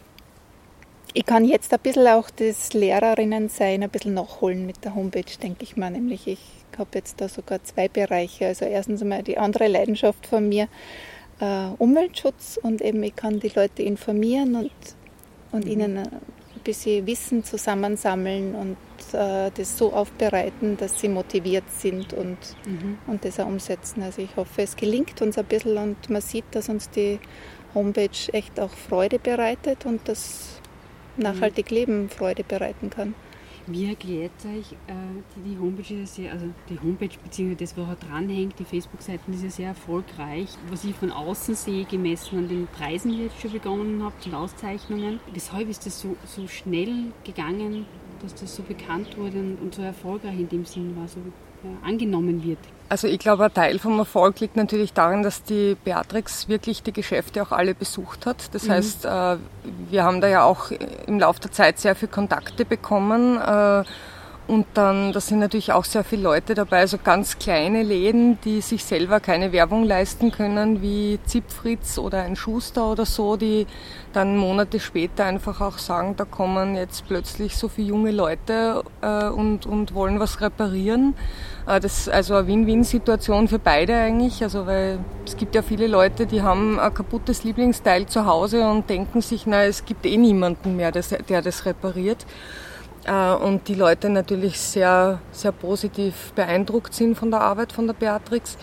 [1.13, 5.63] ich kann jetzt ein bisschen auch das Lehrerinnen-Sein ein bisschen nachholen mit der Homepage, denke
[5.63, 5.91] ich mal.
[5.91, 6.39] Nämlich, ich
[6.77, 8.47] habe jetzt da sogar zwei Bereiche.
[8.47, 10.67] Also erstens einmal die andere Leidenschaft von mir,
[11.41, 14.71] äh, Umweltschutz und eben ich kann die Leute informieren und,
[15.51, 15.71] und mhm.
[15.71, 18.77] ihnen ein bisschen Wissen zusammensammeln und
[19.13, 22.99] äh, das so aufbereiten, dass sie motiviert sind und, mhm.
[23.07, 24.03] und das auch umsetzen.
[24.03, 27.19] Also ich hoffe, es gelingt uns ein bisschen und man sieht, dass uns die
[27.73, 30.61] Homepage echt auch Freude bereitet und das
[31.17, 31.75] nachhaltig mhm.
[31.75, 33.15] Leben Freude bereiten kann.
[33.67, 34.93] Wie erklärt euch äh,
[35.35, 37.55] die, die, Homepage ist ja sehr, also die Homepage bzw.
[37.55, 40.49] das, was dranhängt, die Facebook-Seiten ist ja sehr erfolgreich.
[40.69, 44.25] Was ich von außen sehe, gemessen an den Preisen, die ihr jetzt schon begonnen habt
[44.25, 45.19] und Auszeichnungen.
[45.33, 47.85] Weshalb ist das so, so schnell gegangen,
[48.21, 51.19] dass das so bekannt wurde und, und so erfolgreich in dem Sinn war, so
[51.63, 52.59] ja, angenommen wird?
[52.89, 56.91] Also ich glaube, ein Teil vom Erfolg liegt natürlich darin, dass die Beatrix wirklich die
[56.91, 58.53] Geschäfte auch alle besucht hat.
[58.53, 58.71] Das mhm.
[58.71, 59.37] heißt, äh,
[59.89, 60.71] wir haben da ja auch
[61.07, 63.83] im Laufe der Zeit sehr viele Kontakte bekommen äh,
[64.51, 68.59] und dann, da sind natürlich auch sehr viele Leute dabei, so ganz kleine Läden, die
[68.59, 73.65] sich selber keine Werbung leisten können, wie Zipfritz oder ein Schuster oder so, die
[74.11, 79.29] dann Monate später einfach auch sagen, da kommen jetzt plötzlich so viele junge Leute äh,
[79.29, 81.15] und, und wollen was reparieren.
[81.65, 85.87] Äh, das ist also eine Win-Win-Situation für beide eigentlich, also weil es gibt ja viele
[85.87, 90.17] Leute, die haben ein kaputtes Lieblingsteil zu Hause und denken sich, na, es gibt eh
[90.17, 92.25] niemanden mehr, der das repariert.
[93.05, 97.93] Äh, und die Leute natürlich sehr, sehr positiv beeindruckt sind von der Arbeit von der
[97.93, 98.57] Beatrix.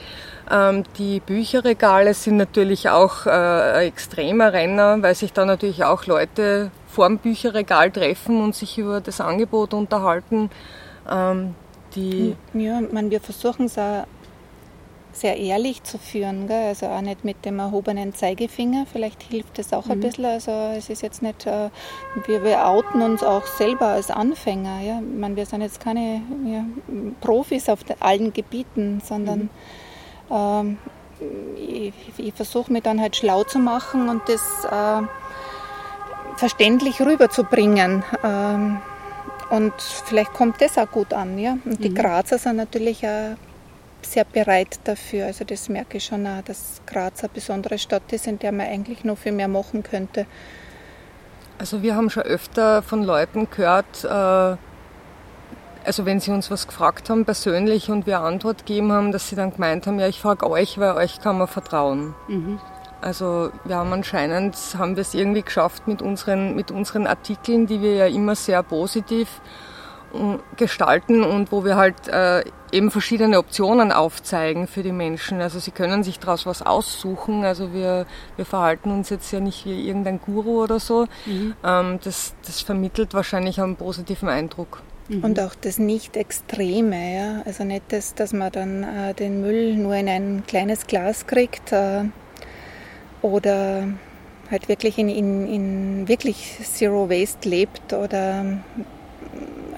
[0.51, 6.07] Ähm, die Bücherregale sind natürlich auch äh, ein extremer Renner, weil sich da natürlich auch
[6.07, 10.51] Leute vorm Bücherregal treffen und sich über das Angebot unterhalten.
[11.11, 11.55] Ähm,
[11.95, 14.05] die ja, man, wir versuchen es auch
[15.13, 16.69] sehr ehrlich zu führen, gell?
[16.69, 18.87] also auch nicht mit dem erhobenen Zeigefinger.
[18.91, 19.93] Vielleicht hilft das auch mhm.
[19.93, 20.25] ein bisschen.
[20.27, 21.71] Also es ist jetzt nicht, äh,
[22.27, 24.81] wir, wir outen uns auch selber als Anfänger.
[24.81, 25.01] Ja?
[25.01, 26.65] Ich meine, wir sind jetzt keine ja,
[27.21, 29.51] Profis auf allen Gebieten, sondern
[30.29, 30.37] mhm.
[30.37, 30.79] ähm,
[31.57, 35.07] ich, ich versuche mich dann halt schlau zu machen und das äh,
[36.37, 38.05] verständlich rüberzubringen.
[38.23, 38.79] Ähm,
[39.51, 41.39] und vielleicht kommt das auch gut an.
[41.39, 41.59] Ja?
[41.65, 41.95] Und die mhm.
[41.95, 43.37] Grazer sind natürlich auch
[44.03, 45.27] sehr bereit dafür.
[45.27, 48.67] Also das merke ich schon auch, dass Graz eine besondere Stadt ist, in der man
[48.67, 50.27] eigentlich noch viel mehr machen könnte.
[51.59, 54.57] Also wir haben schon öfter von Leuten gehört, äh,
[55.85, 59.37] also wenn sie uns was gefragt haben persönlich und wir Antwort gegeben haben, dass sie
[59.37, 62.15] dann gemeint haben, ja ich frage euch, weil euch kann man vertrauen.
[62.29, 62.61] Mhm.
[63.01, 67.81] Also wir haben anscheinend, haben wir es irgendwie geschafft mit unseren, mit unseren Artikeln, die
[67.81, 69.41] wir ja immer sehr positiv
[70.57, 75.41] gestalten und wo wir halt äh, eben verschiedene Optionen aufzeigen für die Menschen.
[75.41, 77.45] Also sie können sich daraus was aussuchen.
[77.45, 81.07] Also wir, wir verhalten uns jetzt ja nicht wie irgendein Guru oder so.
[81.27, 81.55] Mhm.
[81.65, 84.83] Ähm, das, das vermittelt wahrscheinlich einen positiven Eindruck.
[85.09, 85.25] Mhm.
[85.25, 87.43] Und auch das Nicht-Extreme, ja.
[87.45, 91.73] Also nicht das, dass man dann äh, den Müll nur in ein kleines Glas kriegt
[91.73, 92.05] äh,
[93.23, 93.89] oder
[94.51, 98.45] halt wirklich in, in, in wirklich Zero Waste lebt oder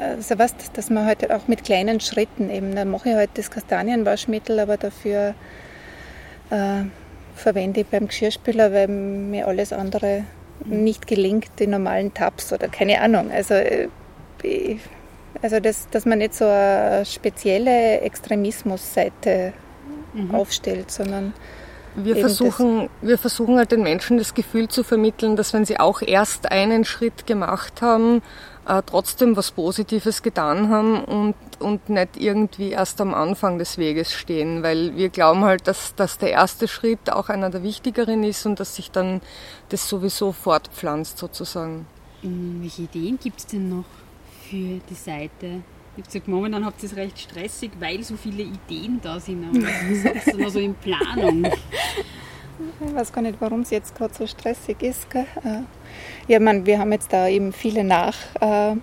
[0.00, 3.50] also was, dass man halt auch mit kleinen Schritten eben, da mache ich halt das
[3.50, 5.34] Kastanienwaschmittel, aber dafür
[6.50, 6.84] äh,
[7.34, 10.24] verwende ich beim Geschirrspüler, weil mir alles andere
[10.64, 13.30] nicht gelingt, die normalen Tabs oder keine Ahnung.
[13.30, 13.88] Also, äh,
[14.42, 14.80] ich,
[15.42, 19.52] also das, dass man nicht so eine spezielle Extremismusseite
[20.14, 20.34] mhm.
[20.34, 21.32] aufstellt, sondern
[21.96, 26.02] wir versuchen, wir versuchen halt den Menschen das Gefühl zu vermitteln, dass wenn sie auch
[26.02, 28.22] erst einen Schritt gemacht haben,
[28.70, 34.12] äh, trotzdem was Positives getan haben und, und nicht irgendwie erst am Anfang des Weges
[34.12, 38.46] stehen, weil wir glauben halt, dass, dass der erste Schritt auch einer der wichtigeren ist
[38.46, 39.22] und dass sich dann
[39.70, 41.86] das sowieso fortpflanzt sozusagen.
[42.22, 43.84] Welche Ideen gibt es denn noch
[44.48, 45.62] für die Seite?
[45.96, 49.44] Ich habe gesagt, momentan habt ihr es recht stressig, weil so viele Ideen da sind.
[49.44, 51.44] Aber was ist noch so in Planung?
[52.86, 55.10] Ich weiß gar nicht, warum es jetzt gerade so stressig ist.
[55.10, 55.26] Gell?
[55.44, 55.62] Äh,
[56.28, 58.80] ja, man, wir haben jetzt da eben viele Nachahmer,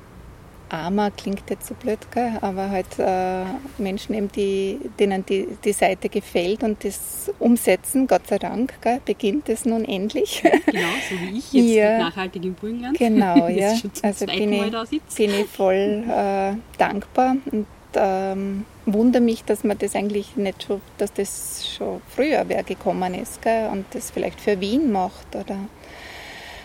[0.71, 2.33] äh, klingt jetzt so blöd, gell?
[2.41, 3.43] aber halt äh,
[3.77, 8.99] Menschen, eben, die, denen die, die Seite gefällt und das umsetzen, Gott sei Dank, gell?
[9.05, 10.43] beginnt es nun endlich.
[10.65, 12.97] Genau, so wie ich jetzt ja, nachhaltig im Burgenland.
[12.97, 13.73] Genau, ja.
[14.01, 19.95] Also bin ich, bin ich voll äh, dankbar und ähm, wundere mich, dass man das
[19.95, 23.69] eigentlich nicht schon, dass das schon früher wer gekommen ist gell?
[23.69, 25.57] und das vielleicht für Wien macht oder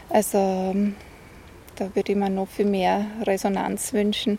[0.09, 0.75] also
[1.77, 4.39] da würde ich mir noch viel mehr Resonanz wünschen.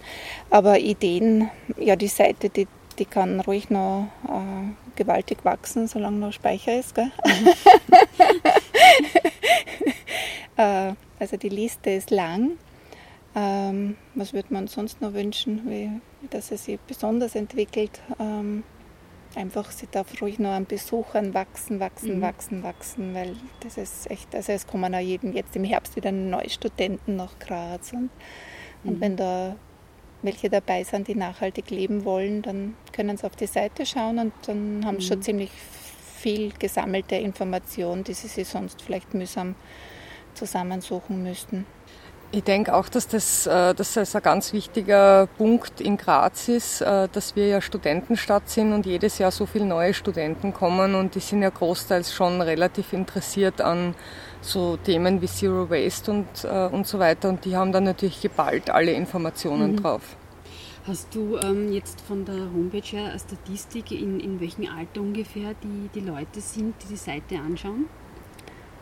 [0.49, 2.67] Aber Ideen, ja, die Seite, die,
[2.99, 6.95] die kann ruhig noch äh, gewaltig wachsen, solange noch Speicher ist.
[6.95, 7.11] Gell?
[10.57, 12.51] äh, also die Liste ist lang.
[13.35, 15.89] Ähm, was würde man sonst noch wünschen, wie,
[16.29, 17.99] dass es sich besonders entwickelt?
[18.19, 18.63] Ähm,
[19.35, 22.21] einfach, sie darf ruhig noch an Besuchern wachsen, wachsen, mhm.
[22.21, 26.11] wachsen, wachsen, weil das ist echt, also es kommen auch jeden, jetzt im Herbst wieder
[26.11, 28.09] neue Studenten nach Graz und, mhm.
[28.83, 29.55] und wenn da
[30.21, 34.33] welche dabei sind, die nachhaltig leben wollen, dann können sie auf die Seite schauen und
[34.47, 35.23] dann haben sie schon mhm.
[35.23, 35.51] ziemlich
[36.15, 39.55] viel gesammelte Information, die sie sich sonst vielleicht mühsam
[40.33, 41.65] zusammensuchen müssten.
[42.35, 46.81] Ich denke auch, dass das, äh, dass das ein ganz wichtiger Punkt in Graz ist,
[46.81, 51.13] äh, dass wir ja Studentenstadt sind und jedes Jahr so viele neue Studenten kommen und
[51.13, 53.93] die sind ja großteils schon relativ interessiert an
[54.41, 58.19] so Themen wie Zero Waste und, äh, und so weiter und die haben dann natürlich
[58.19, 59.83] geballt alle Informationen mhm.
[59.83, 60.01] drauf.
[60.87, 65.53] Hast du ähm, jetzt von der Homepage her eine Statistik, in, in welchem Alter ungefähr
[65.61, 67.85] die, die Leute sind, die die Seite anschauen?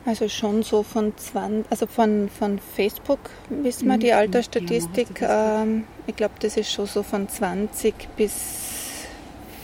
[0.06, 5.22] Also schon so von 20, also von, von Facebook wissen wir mhm, die Altersstatistik.
[5.22, 9.06] Ähm, ich glaube, das ist schon so von 20 bis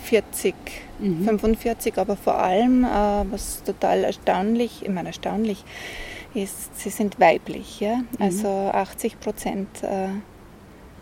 [0.03, 0.53] 40,
[0.99, 1.25] mhm.
[1.25, 2.87] 45, aber vor allem, äh,
[3.31, 5.63] was total erstaunlich, ich meine erstaunlich,
[6.35, 7.79] ist, sie sind weiblich.
[7.79, 7.97] Ja?
[7.97, 8.05] Mhm.
[8.19, 10.09] Also 80 Prozent äh,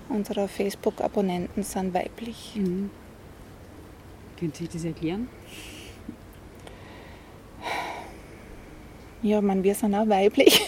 [0.08, 2.54] unserer Facebook-Abonnenten sind weiblich.
[2.56, 2.90] Mhm.
[4.40, 5.28] Können Sie das erklären?
[9.26, 10.62] Ja, man, wir sind auch weiblich.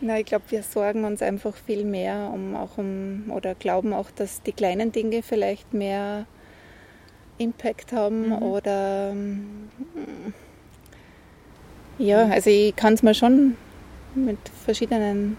[0.00, 4.12] Nein, ich glaube, wir sorgen uns einfach viel mehr um auch um oder glauben auch,
[4.14, 6.26] dass die kleinen Dinge vielleicht mehr
[7.38, 8.34] Impact haben mhm.
[8.34, 9.16] oder
[11.98, 13.56] ja, also ich kann es mir schon
[14.14, 15.36] mit verschiedenen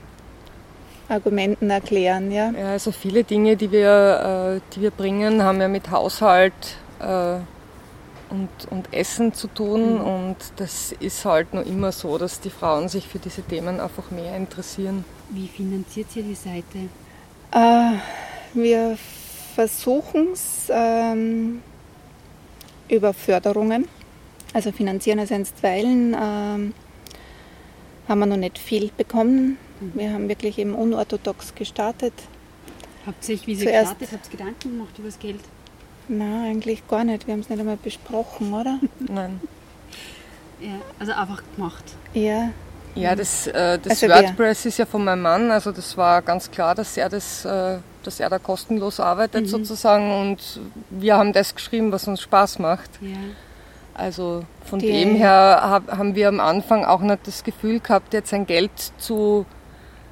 [1.07, 2.51] Argumenten erklären, ja.
[2.51, 7.37] Ja, also viele Dinge, die wir, äh, die wir bringen, haben ja mit Haushalt äh,
[8.29, 9.95] und, und Essen zu tun.
[9.95, 10.01] Mhm.
[10.01, 14.11] Und das ist halt noch immer so, dass die Frauen sich für diese Themen einfach
[14.11, 15.05] mehr interessieren.
[15.29, 16.89] Wie finanziert ihr die Seite?
[17.51, 17.97] Äh,
[18.53, 18.97] wir
[19.55, 21.61] versuchen es ähm,
[22.89, 23.87] über Förderungen.
[24.53, 26.15] Also finanzieren es einstweilen.
[26.19, 26.73] Ähm,
[28.07, 29.57] haben wir noch nicht viel bekommen.
[29.79, 29.91] Mhm.
[29.95, 32.13] Wir haben wirklich eben unorthodox gestartet.
[33.05, 35.39] Habt ihr euch, wie ihr gestartet habt, Gedanken gemacht über das Geld?
[36.07, 37.27] Nein, eigentlich gar nicht.
[37.27, 38.79] Wir haben es nicht einmal besprochen, oder?
[38.99, 39.41] Nein.
[40.59, 41.83] Ja, also einfach gemacht.
[42.13, 42.49] Ja.
[42.95, 44.69] Ja, das, äh, das also WordPress wer?
[44.69, 48.19] ist ja von meinem Mann, also das war ganz klar, dass er das, äh, dass
[48.19, 49.47] er da kostenlos arbeitet mhm.
[49.47, 52.89] sozusagen und wir haben das geschrieben, was uns Spaß macht.
[53.01, 53.17] Ja.
[53.93, 58.13] Also von Die, dem her hab, haben wir am Anfang auch nicht das Gefühl gehabt,
[58.13, 59.45] jetzt sein Geld zu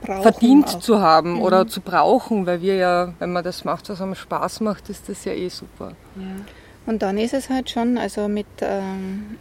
[0.03, 0.79] verdient auch.
[0.79, 1.41] zu haben mhm.
[1.41, 5.09] oder zu brauchen, weil wir ja, wenn man das macht, was einem Spaß macht, ist
[5.09, 5.93] das ja eh super.
[6.15, 6.23] Ja.
[6.85, 9.37] Und dann ist es halt schon, also mit, ähm,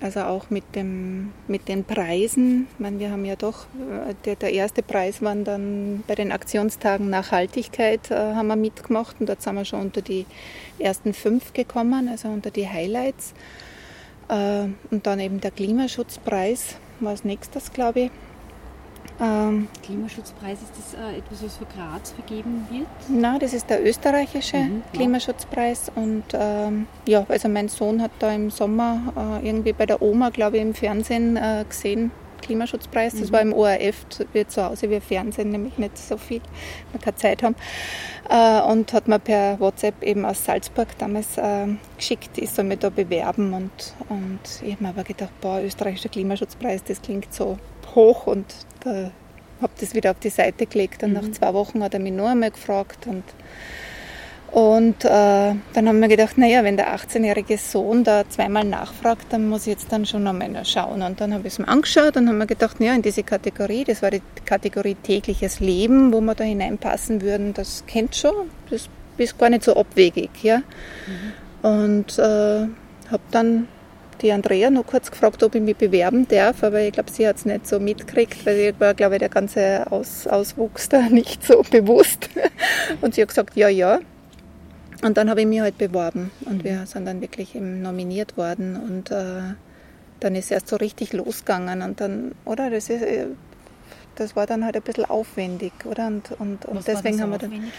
[0.00, 3.64] also auch mit, dem, mit den Preisen, ich meine, wir haben ja doch,
[4.08, 9.16] äh, der, der erste Preis waren dann bei den Aktionstagen Nachhaltigkeit, äh, haben wir mitgemacht
[9.18, 10.26] und dort sind wir schon unter die
[10.78, 13.32] ersten fünf gekommen, also unter die Highlights.
[14.28, 18.10] Äh, und dann eben der Klimaschutzpreis war als nächstes, glaube ich.
[19.20, 22.86] Ähm, Klimaschutzpreis, ist das äh, etwas, was für Graz vergeben wird?
[23.08, 25.92] Nein, das ist der österreichische mhm, Klimaschutzpreis.
[25.94, 30.30] Und ähm, ja, also mein Sohn hat da im Sommer äh, irgendwie bei der Oma,
[30.30, 32.10] glaube ich, im Fernsehen äh, gesehen,
[32.44, 33.14] Klimaschutzpreis.
[33.14, 33.32] Das mhm.
[33.32, 36.40] war im ORF, wir zu Hause, wir Fernsehen nämlich nicht so viel,
[36.92, 37.56] wir keine Zeit haben.
[38.28, 42.80] Äh, und hat mir per WhatsApp eben aus Salzburg damals äh, geschickt, ich soll mich
[42.80, 43.54] da bewerben.
[43.54, 47.58] Und, und ich habe mir aber gedacht, boah, österreichischer Klimaschutzpreis, das klingt so
[47.94, 48.46] hoch und
[48.80, 49.10] da
[49.60, 51.02] habe das wieder auf die Seite gelegt.
[51.02, 51.14] Und mhm.
[51.14, 53.06] nach zwei Wochen hat er mich noch einmal gefragt.
[53.06, 53.24] Und,
[54.52, 59.48] und äh, dann haben wir gedacht, naja, wenn der 18-jährige Sohn da zweimal nachfragt, dann
[59.48, 61.02] muss ich jetzt dann schon einmal schauen.
[61.02, 63.84] Und dann habe ich es mir angeschaut und haben mir gedacht, naja, in diese Kategorie,
[63.84, 68.50] das war die Kategorie tägliches Leben, wo wir da hineinpassen würden, das kennt schon.
[68.70, 70.30] Das ist gar nicht so abwegig.
[70.42, 70.58] Ja?
[70.58, 71.68] Mhm.
[71.68, 72.66] Und äh,
[73.10, 73.68] habe dann
[74.22, 77.36] die Andrea noch kurz gefragt, ob ich mich bewerben darf, aber ich glaube, sie hat
[77.36, 81.44] es nicht so mitgekriegt, weil ich war, glaube ich, der ganze Aus, Auswuchs da nicht
[81.44, 82.30] so bewusst.
[83.00, 84.00] Und sie hat gesagt, ja, ja.
[85.02, 88.76] Und dann habe ich mich halt beworben und wir sind dann wirklich eben nominiert worden
[88.76, 89.54] und äh,
[90.20, 93.26] dann ist erst so richtig losgegangen und dann, oder, das ist, äh,
[94.14, 96.06] das war dann halt ein bisschen aufwendig, oder?
[96.06, 97.50] Und, und, und deswegen haben wir dann.
[97.50, 97.70] Dran?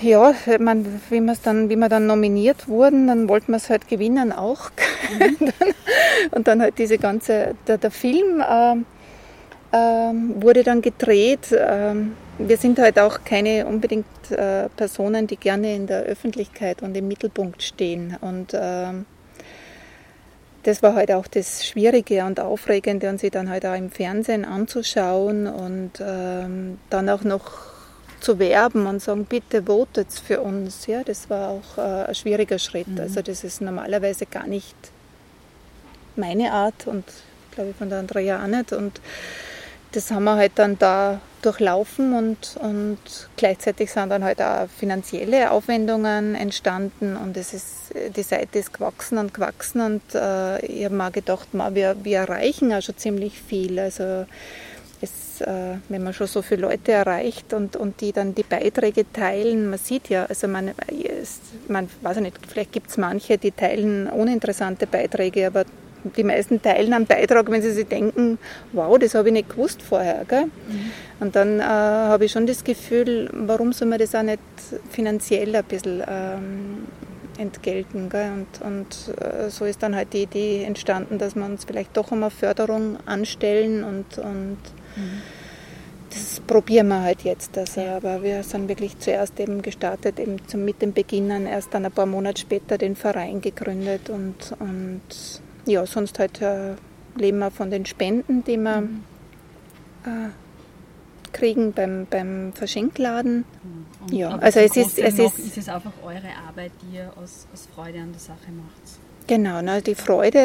[0.00, 4.32] Ja, man, wie, dann, wie wir dann nominiert wurden, dann wollten wir es halt gewinnen
[4.32, 4.70] auch.
[5.18, 5.52] Mhm.
[6.32, 8.76] und dann halt diese ganze, der, der Film äh,
[9.76, 11.52] äh, wurde dann gedreht.
[11.52, 11.94] Äh,
[12.38, 17.08] wir sind halt auch keine unbedingt äh, Personen, die gerne in der Öffentlichkeit und im
[17.08, 18.16] Mittelpunkt stehen.
[18.20, 19.06] Und ähm,
[20.64, 24.44] das war halt auch das Schwierige und Aufregende, und sie dann halt auch im Fernsehen
[24.44, 27.73] anzuschauen und ähm, dann auch noch
[28.24, 30.86] zu werben und sagen, bitte votet für uns.
[30.86, 32.88] Ja, das war auch äh, ein schwieriger Schritt.
[32.88, 33.00] Mhm.
[33.00, 34.74] Also das ist normalerweise gar nicht
[36.16, 37.04] meine Art und
[37.50, 38.72] glaube ich von der Andrea auch nicht.
[38.72, 39.00] Und
[39.92, 42.98] das haben wir halt dann da durchlaufen und, und
[43.36, 49.18] gleichzeitig sind dann halt auch finanzielle Aufwendungen entstanden und es ist, die Seite ist gewachsen
[49.18, 53.40] und gewachsen und äh, ich habe mir gedacht, man, wir, wir erreichen auch schon ziemlich
[53.40, 53.78] viel.
[53.78, 54.24] Also
[55.34, 59.04] es, äh, wenn man schon so viele Leute erreicht und, und die dann die Beiträge
[59.12, 60.72] teilen, man sieht ja, also man,
[61.68, 65.64] man weiß nicht, vielleicht gibt es manche, die teilen uninteressante Beiträge, aber
[66.16, 68.38] die meisten teilen einen Beitrag, wenn sie sich denken,
[68.72, 70.24] wow, das habe ich nicht gewusst vorher.
[70.28, 70.44] Gell?
[70.44, 70.90] Mhm.
[71.20, 74.40] Und dann äh, habe ich schon das Gefühl, warum soll man das auch nicht
[74.90, 76.86] finanziell ein bisschen ähm,
[77.38, 78.08] entgelten.
[78.08, 78.32] Gell?
[78.32, 82.12] Und, und äh, so ist dann halt die Idee entstanden, dass wir uns vielleicht doch
[82.12, 84.58] einmal Förderung anstellen und, und
[84.96, 85.22] mhm.
[86.10, 87.56] das probieren wir halt jetzt.
[87.56, 91.84] Also, aber wir sind wirklich zuerst eben gestartet, eben zum, mit dem Beginnen, erst dann
[91.84, 95.02] ein paar Monate später den Verein gegründet und, und
[95.66, 96.74] ja, sonst halt äh,
[97.16, 99.04] leben wir von den Spenden, die wir mhm.
[100.04, 100.43] äh,
[101.34, 103.44] kriegen beim, beim Verschenkladen.
[104.00, 107.46] Und, ja, also es ist, es ist, ist es einfach eure Arbeit, die ihr aus,
[107.52, 109.26] aus Freude an der Sache macht.
[109.26, 110.38] Genau, ne, die Freude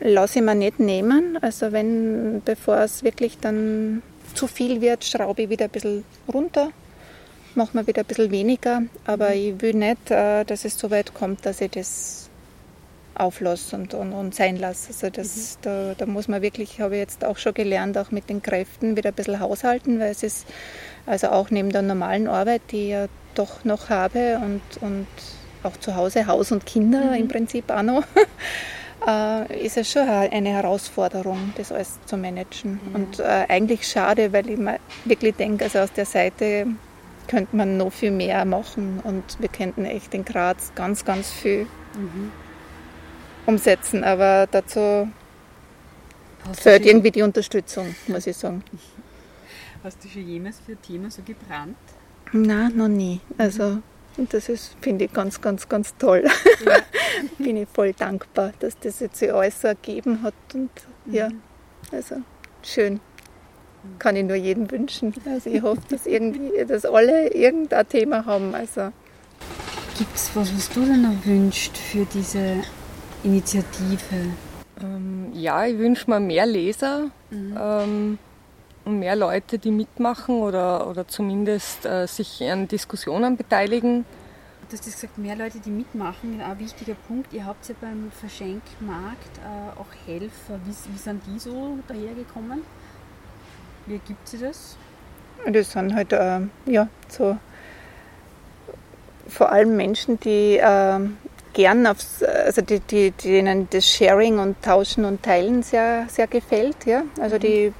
[0.00, 1.38] äh, lasse ich mir nicht nehmen.
[1.42, 4.02] Also wenn, bevor es wirklich dann
[4.34, 6.70] zu viel wird, schraube ich wieder ein bisschen runter,
[7.54, 8.82] mache mir wieder ein bisschen weniger.
[9.04, 9.34] Aber mhm.
[9.34, 12.30] ich will nicht, äh, dass es so weit kommt, dass ich das
[13.14, 14.88] auflasse und, und, und sein lasse.
[14.88, 15.62] Also das, mhm.
[15.62, 18.96] da, da muss man wirklich, habe ich jetzt auch schon gelernt, auch mit den Kräften
[18.96, 20.46] wieder ein bisschen haushalten, weil es ist
[21.06, 25.06] also auch neben der normalen Arbeit, die ich ja doch noch habe und, und
[25.62, 27.14] auch zu Hause Haus und Kinder mhm.
[27.14, 28.04] im Prinzip auch noch,
[29.06, 32.80] äh, ist es schon eine Herausforderung, das alles zu managen.
[32.84, 32.94] Mhm.
[32.94, 36.66] Und äh, eigentlich schade, weil ich mir wirklich denke, also aus der Seite
[37.28, 41.66] könnte man noch viel mehr machen und wir könnten echt in Graz ganz, ganz viel
[41.94, 42.32] mhm
[43.46, 45.08] umsetzen, aber dazu
[46.46, 48.62] Hast fehlt irgendwie die Unterstützung, muss ich sagen.
[49.84, 51.76] Hast du schon jemals für ein Thema so gebrannt?
[52.32, 53.20] Nein, noch nie.
[53.38, 53.78] Also
[54.16, 56.24] das ist, finde ich, ganz, ganz, ganz toll.
[56.64, 56.78] Ja.
[57.38, 60.34] Bin ich voll dankbar, dass das jetzt sich alles so ergeben hat.
[60.54, 60.70] Und
[61.04, 61.14] mhm.
[61.14, 61.28] ja,
[61.90, 62.16] also
[62.62, 63.00] schön.
[63.98, 65.12] Kann ich nur jedem wünschen.
[65.26, 68.54] Also ich hoffe, dass irgendwie, dass alle irgendein Thema haben.
[68.54, 68.92] Also.
[69.98, 72.62] Gibt es was, was du dir noch wünschst für diese
[73.24, 74.32] Initiative?
[74.80, 77.58] Ähm, ja, ich wünsche mir mehr Leser mhm.
[77.60, 78.18] ähm,
[78.84, 84.04] und mehr Leute, die mitmachen oder, oder zumindest äh, sich an Diskussionen beteiligen.
[84.68, 87.32] Du hast gesagt, mehr Leute, die mitmachen, ein wichtiger Punkt.
[87.32, 90.58] Ihr habt ja beim Verschenkmarkt äh, auch Helfer.
[90.64, 92.62] Wie, wie sind die so dahergekommen?
[93.86, 94.76] Wie ergibt sie das?
[95.46, 97.36] Das sind halt äh, ja, so
[99.28, 101.00] vor allem Menschen, die äh,
[101.52, 106.86] gern aufs, also die, die, denen das Sharing und Tauschen und Teilen sehr, sehr gefällt.
[106.86, 107.02] Ja?
[107.20, 107.72] Also die,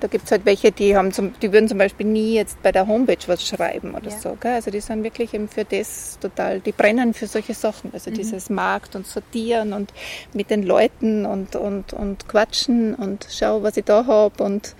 [0.00, 2.72] da gibt es halt welche, die haben zum, die würden zum Beispiel nie jetzt bei
[2.72, 4.18] der Homepage was schreiben oder ja.
[4.18, 4.36] so.
[4.40, 4.54] Gell?
[4.54, 7.90] Also die sind wirklich eben für das total, die brennen für solche Sachen.
[7.92, 8.14] Also mhm.
[8.14, 9.92] dieses Markt und Sortieren und
[10.32, 14.74] mit den Leuten und, und, und quatschen und schau, was ich da habe und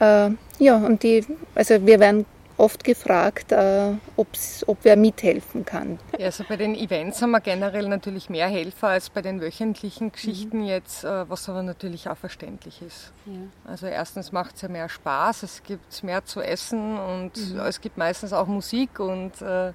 [0.00, 2.26] äh, ja, und die, also wir werden
[2.56, 5.98] oft gefragt, äh, ob wer mithelfen kann.
[6.18, 10.12] Ja, also bei den Events haben wir generell natürlich mehr Helfer als bei den wöchentlichen
[10.12, 10.66] Geschichten mhm.
[10.66, 13.12] jetzt, äh, was aber natürlich auch verständlich ist.
[13.26, 13.32] Ja.
[13.70, 17.60] Also erstens macht es ja mehr Spaß, es gibt mehr zu essen und mhm.
[17.60, 19.72] es gibt meistens auch Musik und äh,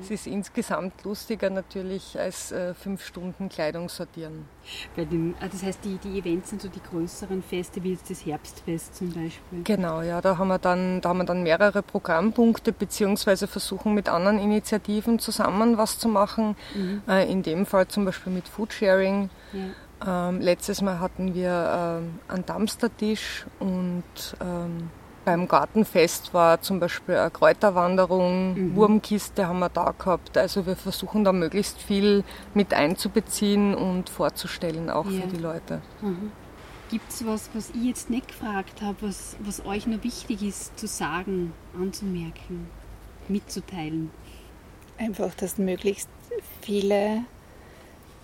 [0.00, 4.46] es ist insgesamt lustiger natürlich als äh, fünf Stunden Kleidung sortieren.
[4.96, 8.24] Den, ah, das heißt, die, die Events sind so die größeren Feste, wie jetzt das
[8.24, 9.62] Herbstfest zum Beispiel.
[9.64, 14.08] Genau, ja, da haben wir dann, da haben wir dann mehrere Programmpunkte, beziehungsweise versuchen mit
[14.08, 16.56] anderen Initiativen zusammen was zu machen.
[16.74, 17.02] Mhm.
[17.08, 19.30] Äh, in dem Fall zum Beispiel mit Foodsharing.
[19.52, 20.28] Ja.
[20.28, 24.04] Ähm, letztes Mal hatten wir ähm, einen Dumpstertisch und
[24.40, 24.90] ähm,
[25.26, 28.76] beim Gartenfest war zum Beispiel eine Kräuterwanderung, mhm.
[28.76, 30.38] Wurmkiste haben wir da gehabt.
[30.38, 32.22] Also wir versuchen da möglichst viel
[32.54, 35.22] mit einzubeziehen und vorzustellen, auch ja.
[35.22, 35.82] für die Leute.
[36.00, 36.30] Mhm.
[36.90, 40.78] Gibt es was, was ich jetzt nicht gefragt habe, was, was euch noch wichtig ist
[40.78, 42.68] zu sagen, anzumerken,
[43.26, 44.12] mitzuteilen?
[44.96, 46.08] Einfach, dass möglichst
[46.62, 47.24] viele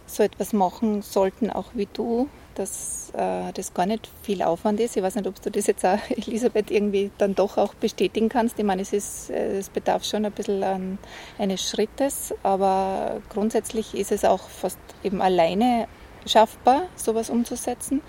[0.07, 4.97] so etwas machen sollten, auch wie du, dass äh, das gar nicht viel Aufwand ist.
[4.97, 8.59] Ich weiß nicht, ob du das jetzt auch, Elisabeth, irgendwie dann doch auch bestätigen kannst.
[8.59, 10.99] Ich meine, es, ist, es bedarf schon ein bisschen an,
[11.39, 15.89] eines Schrittes, aber grundsätzlich ist es auch fast eben alleine
[16.27, 18.03] schaffbar, sowas umzusetzen.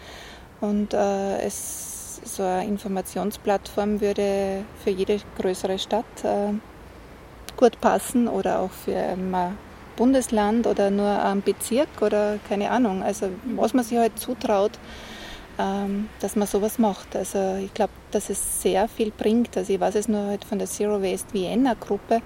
[0.62, 6.54] Und äh, es, so eine Informationsplattform würde für jede größere Stadt äh,
[7.58, 9.36] gut passen oder auch für ähm,
[9.96, 13.04] Bundesland oder nur am Bezirk oder keine Ahnung.
[13.04, 14.72] Also was man sich halt zutraut,
[15.60, 17.16] ähm, dass man sowas macht.
[17.16, 19.56] Also ich glaube, dass es sehr viel bringt.
[19.56, 22.22] Also ich weiß es nur halt von der Zero Waste Vienna Gruppe,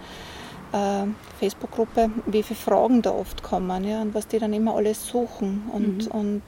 [0.71, 1.05] äh,
[1.39, 5.69] Facebook-Gruppe, wie viele Fragen da oft kommen ja, und was die dann immer alles suchen.
[5.71, 6.11] Und, mhm.
[6.11, 6.43] und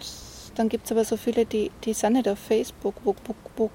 [0.55, 2.95] dann gibt es aber so viele, die, die sind nicht auf Facebook.
[3.03, 3.69] Wo, wo, wo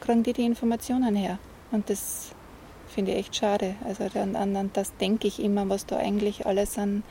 [0.00, 1.38] kriegen die die Informationen her?
[1.70, 2.30] Und das
[2.94, 3.74] finde ich echt schade.
[3.84, 7.02] Also an, an, das denke ich immer, was da eigentlich alles an,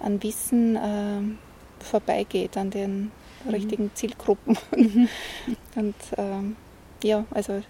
[0.00, 3.10] an Wissen äh, vorbeigeht, an den
[3.44, 3.50] mhm.
[3.50, 4.58] richtigen Zielgruppen.
[5.74, 6.56] Und ähm,
[7.02, 7.62] ja, also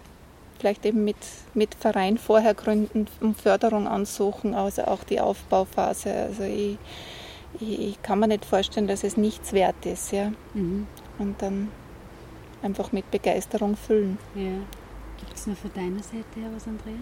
[0.59, 1.17] vielleicht eben mit,
[1.55, 6.13] mit Verein vorher gründen, um Förderung ansuchen, also auch die Aufbauphase.
[6.13, 6.79] Also ich,
[7.61, 10.13] ich, ich, kann mir nicht vorstellen, dass es nichts wert ist.
[10.13, 10.33] Ja?
[10.55, 10.87] Mhm.
[11.19, 11.69] Und dann
[12.63, 14.19] einfach mit Begeisterung füllen.
[14.35, 14.59] Ja.
[15.19, 16.95] Gibt es noch von deiner Seite her was, Andrea?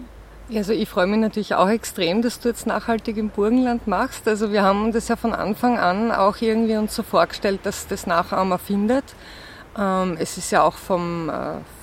[0.53, 4.27] Also ich freue mich natürlich auch extrem, dass du jetzt nachhaltig im Burgenland machst.
[4.27, 8.05] Also wir haben das ja von Anfang an auch irgendwie uns so vorgestellt, dass das
[8.05, 9.05] Nachahmer findet.
[9.77, 11.33] Ähm, es ist ja auch vom, äh,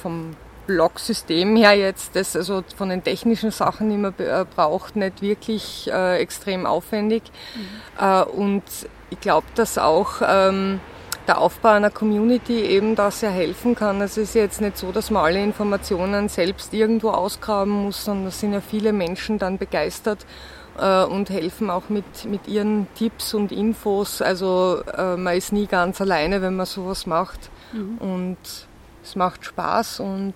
[0.02, 5.22] vom Blocksystem her jetzt, das also von den technischen Sachen, die man äh, braucht, nicht
[5.22, 7.22] wirklich äh, extrem aufwendig.
[7.54, 8.38] Mhm.
[8.38, 8.62] Und
[9.10, 10.80] ich glaube, dass auch ähm,
[11.28, 14.00] der Aufbau einer Community eben da sehr helfen kann.
[14.00, 18.40] Es ist jetzt nicht so, dass man alle Informationen selbst irgendwo ausgraben muss, sondern es
[18.40, 20.24] sind ja viele Menschen dann begeistert
[20.78, 24.22] äh, und helfen auch mit, mit ihren Tipps und Infos.
[24.22, 27.50] Also äh, man ist nie ganz alleine, wenn man sowas macht.
[27.72, 27.98] Mhm.
[27.98, 28.38] Und
[29.04, 30.34] es macht Spaß und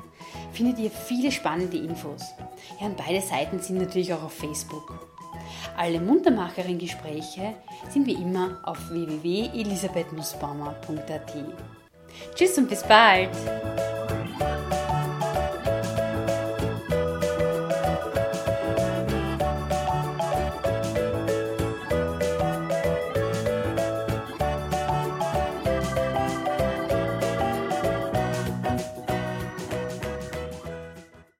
[0.51, 2.33] findet ihr viele spannende Infos.
[2.79, 5.07] Ja, und beide Seiten sind natürlich auch auf Facebook.
[5.77, 7.53] Alle Muntermacherin-Gespräche
[7.89, 11.33] sind wie immer auf www.elisabethnussbaumer.at.
[12.35, 13.31] Tschüss und bis bald!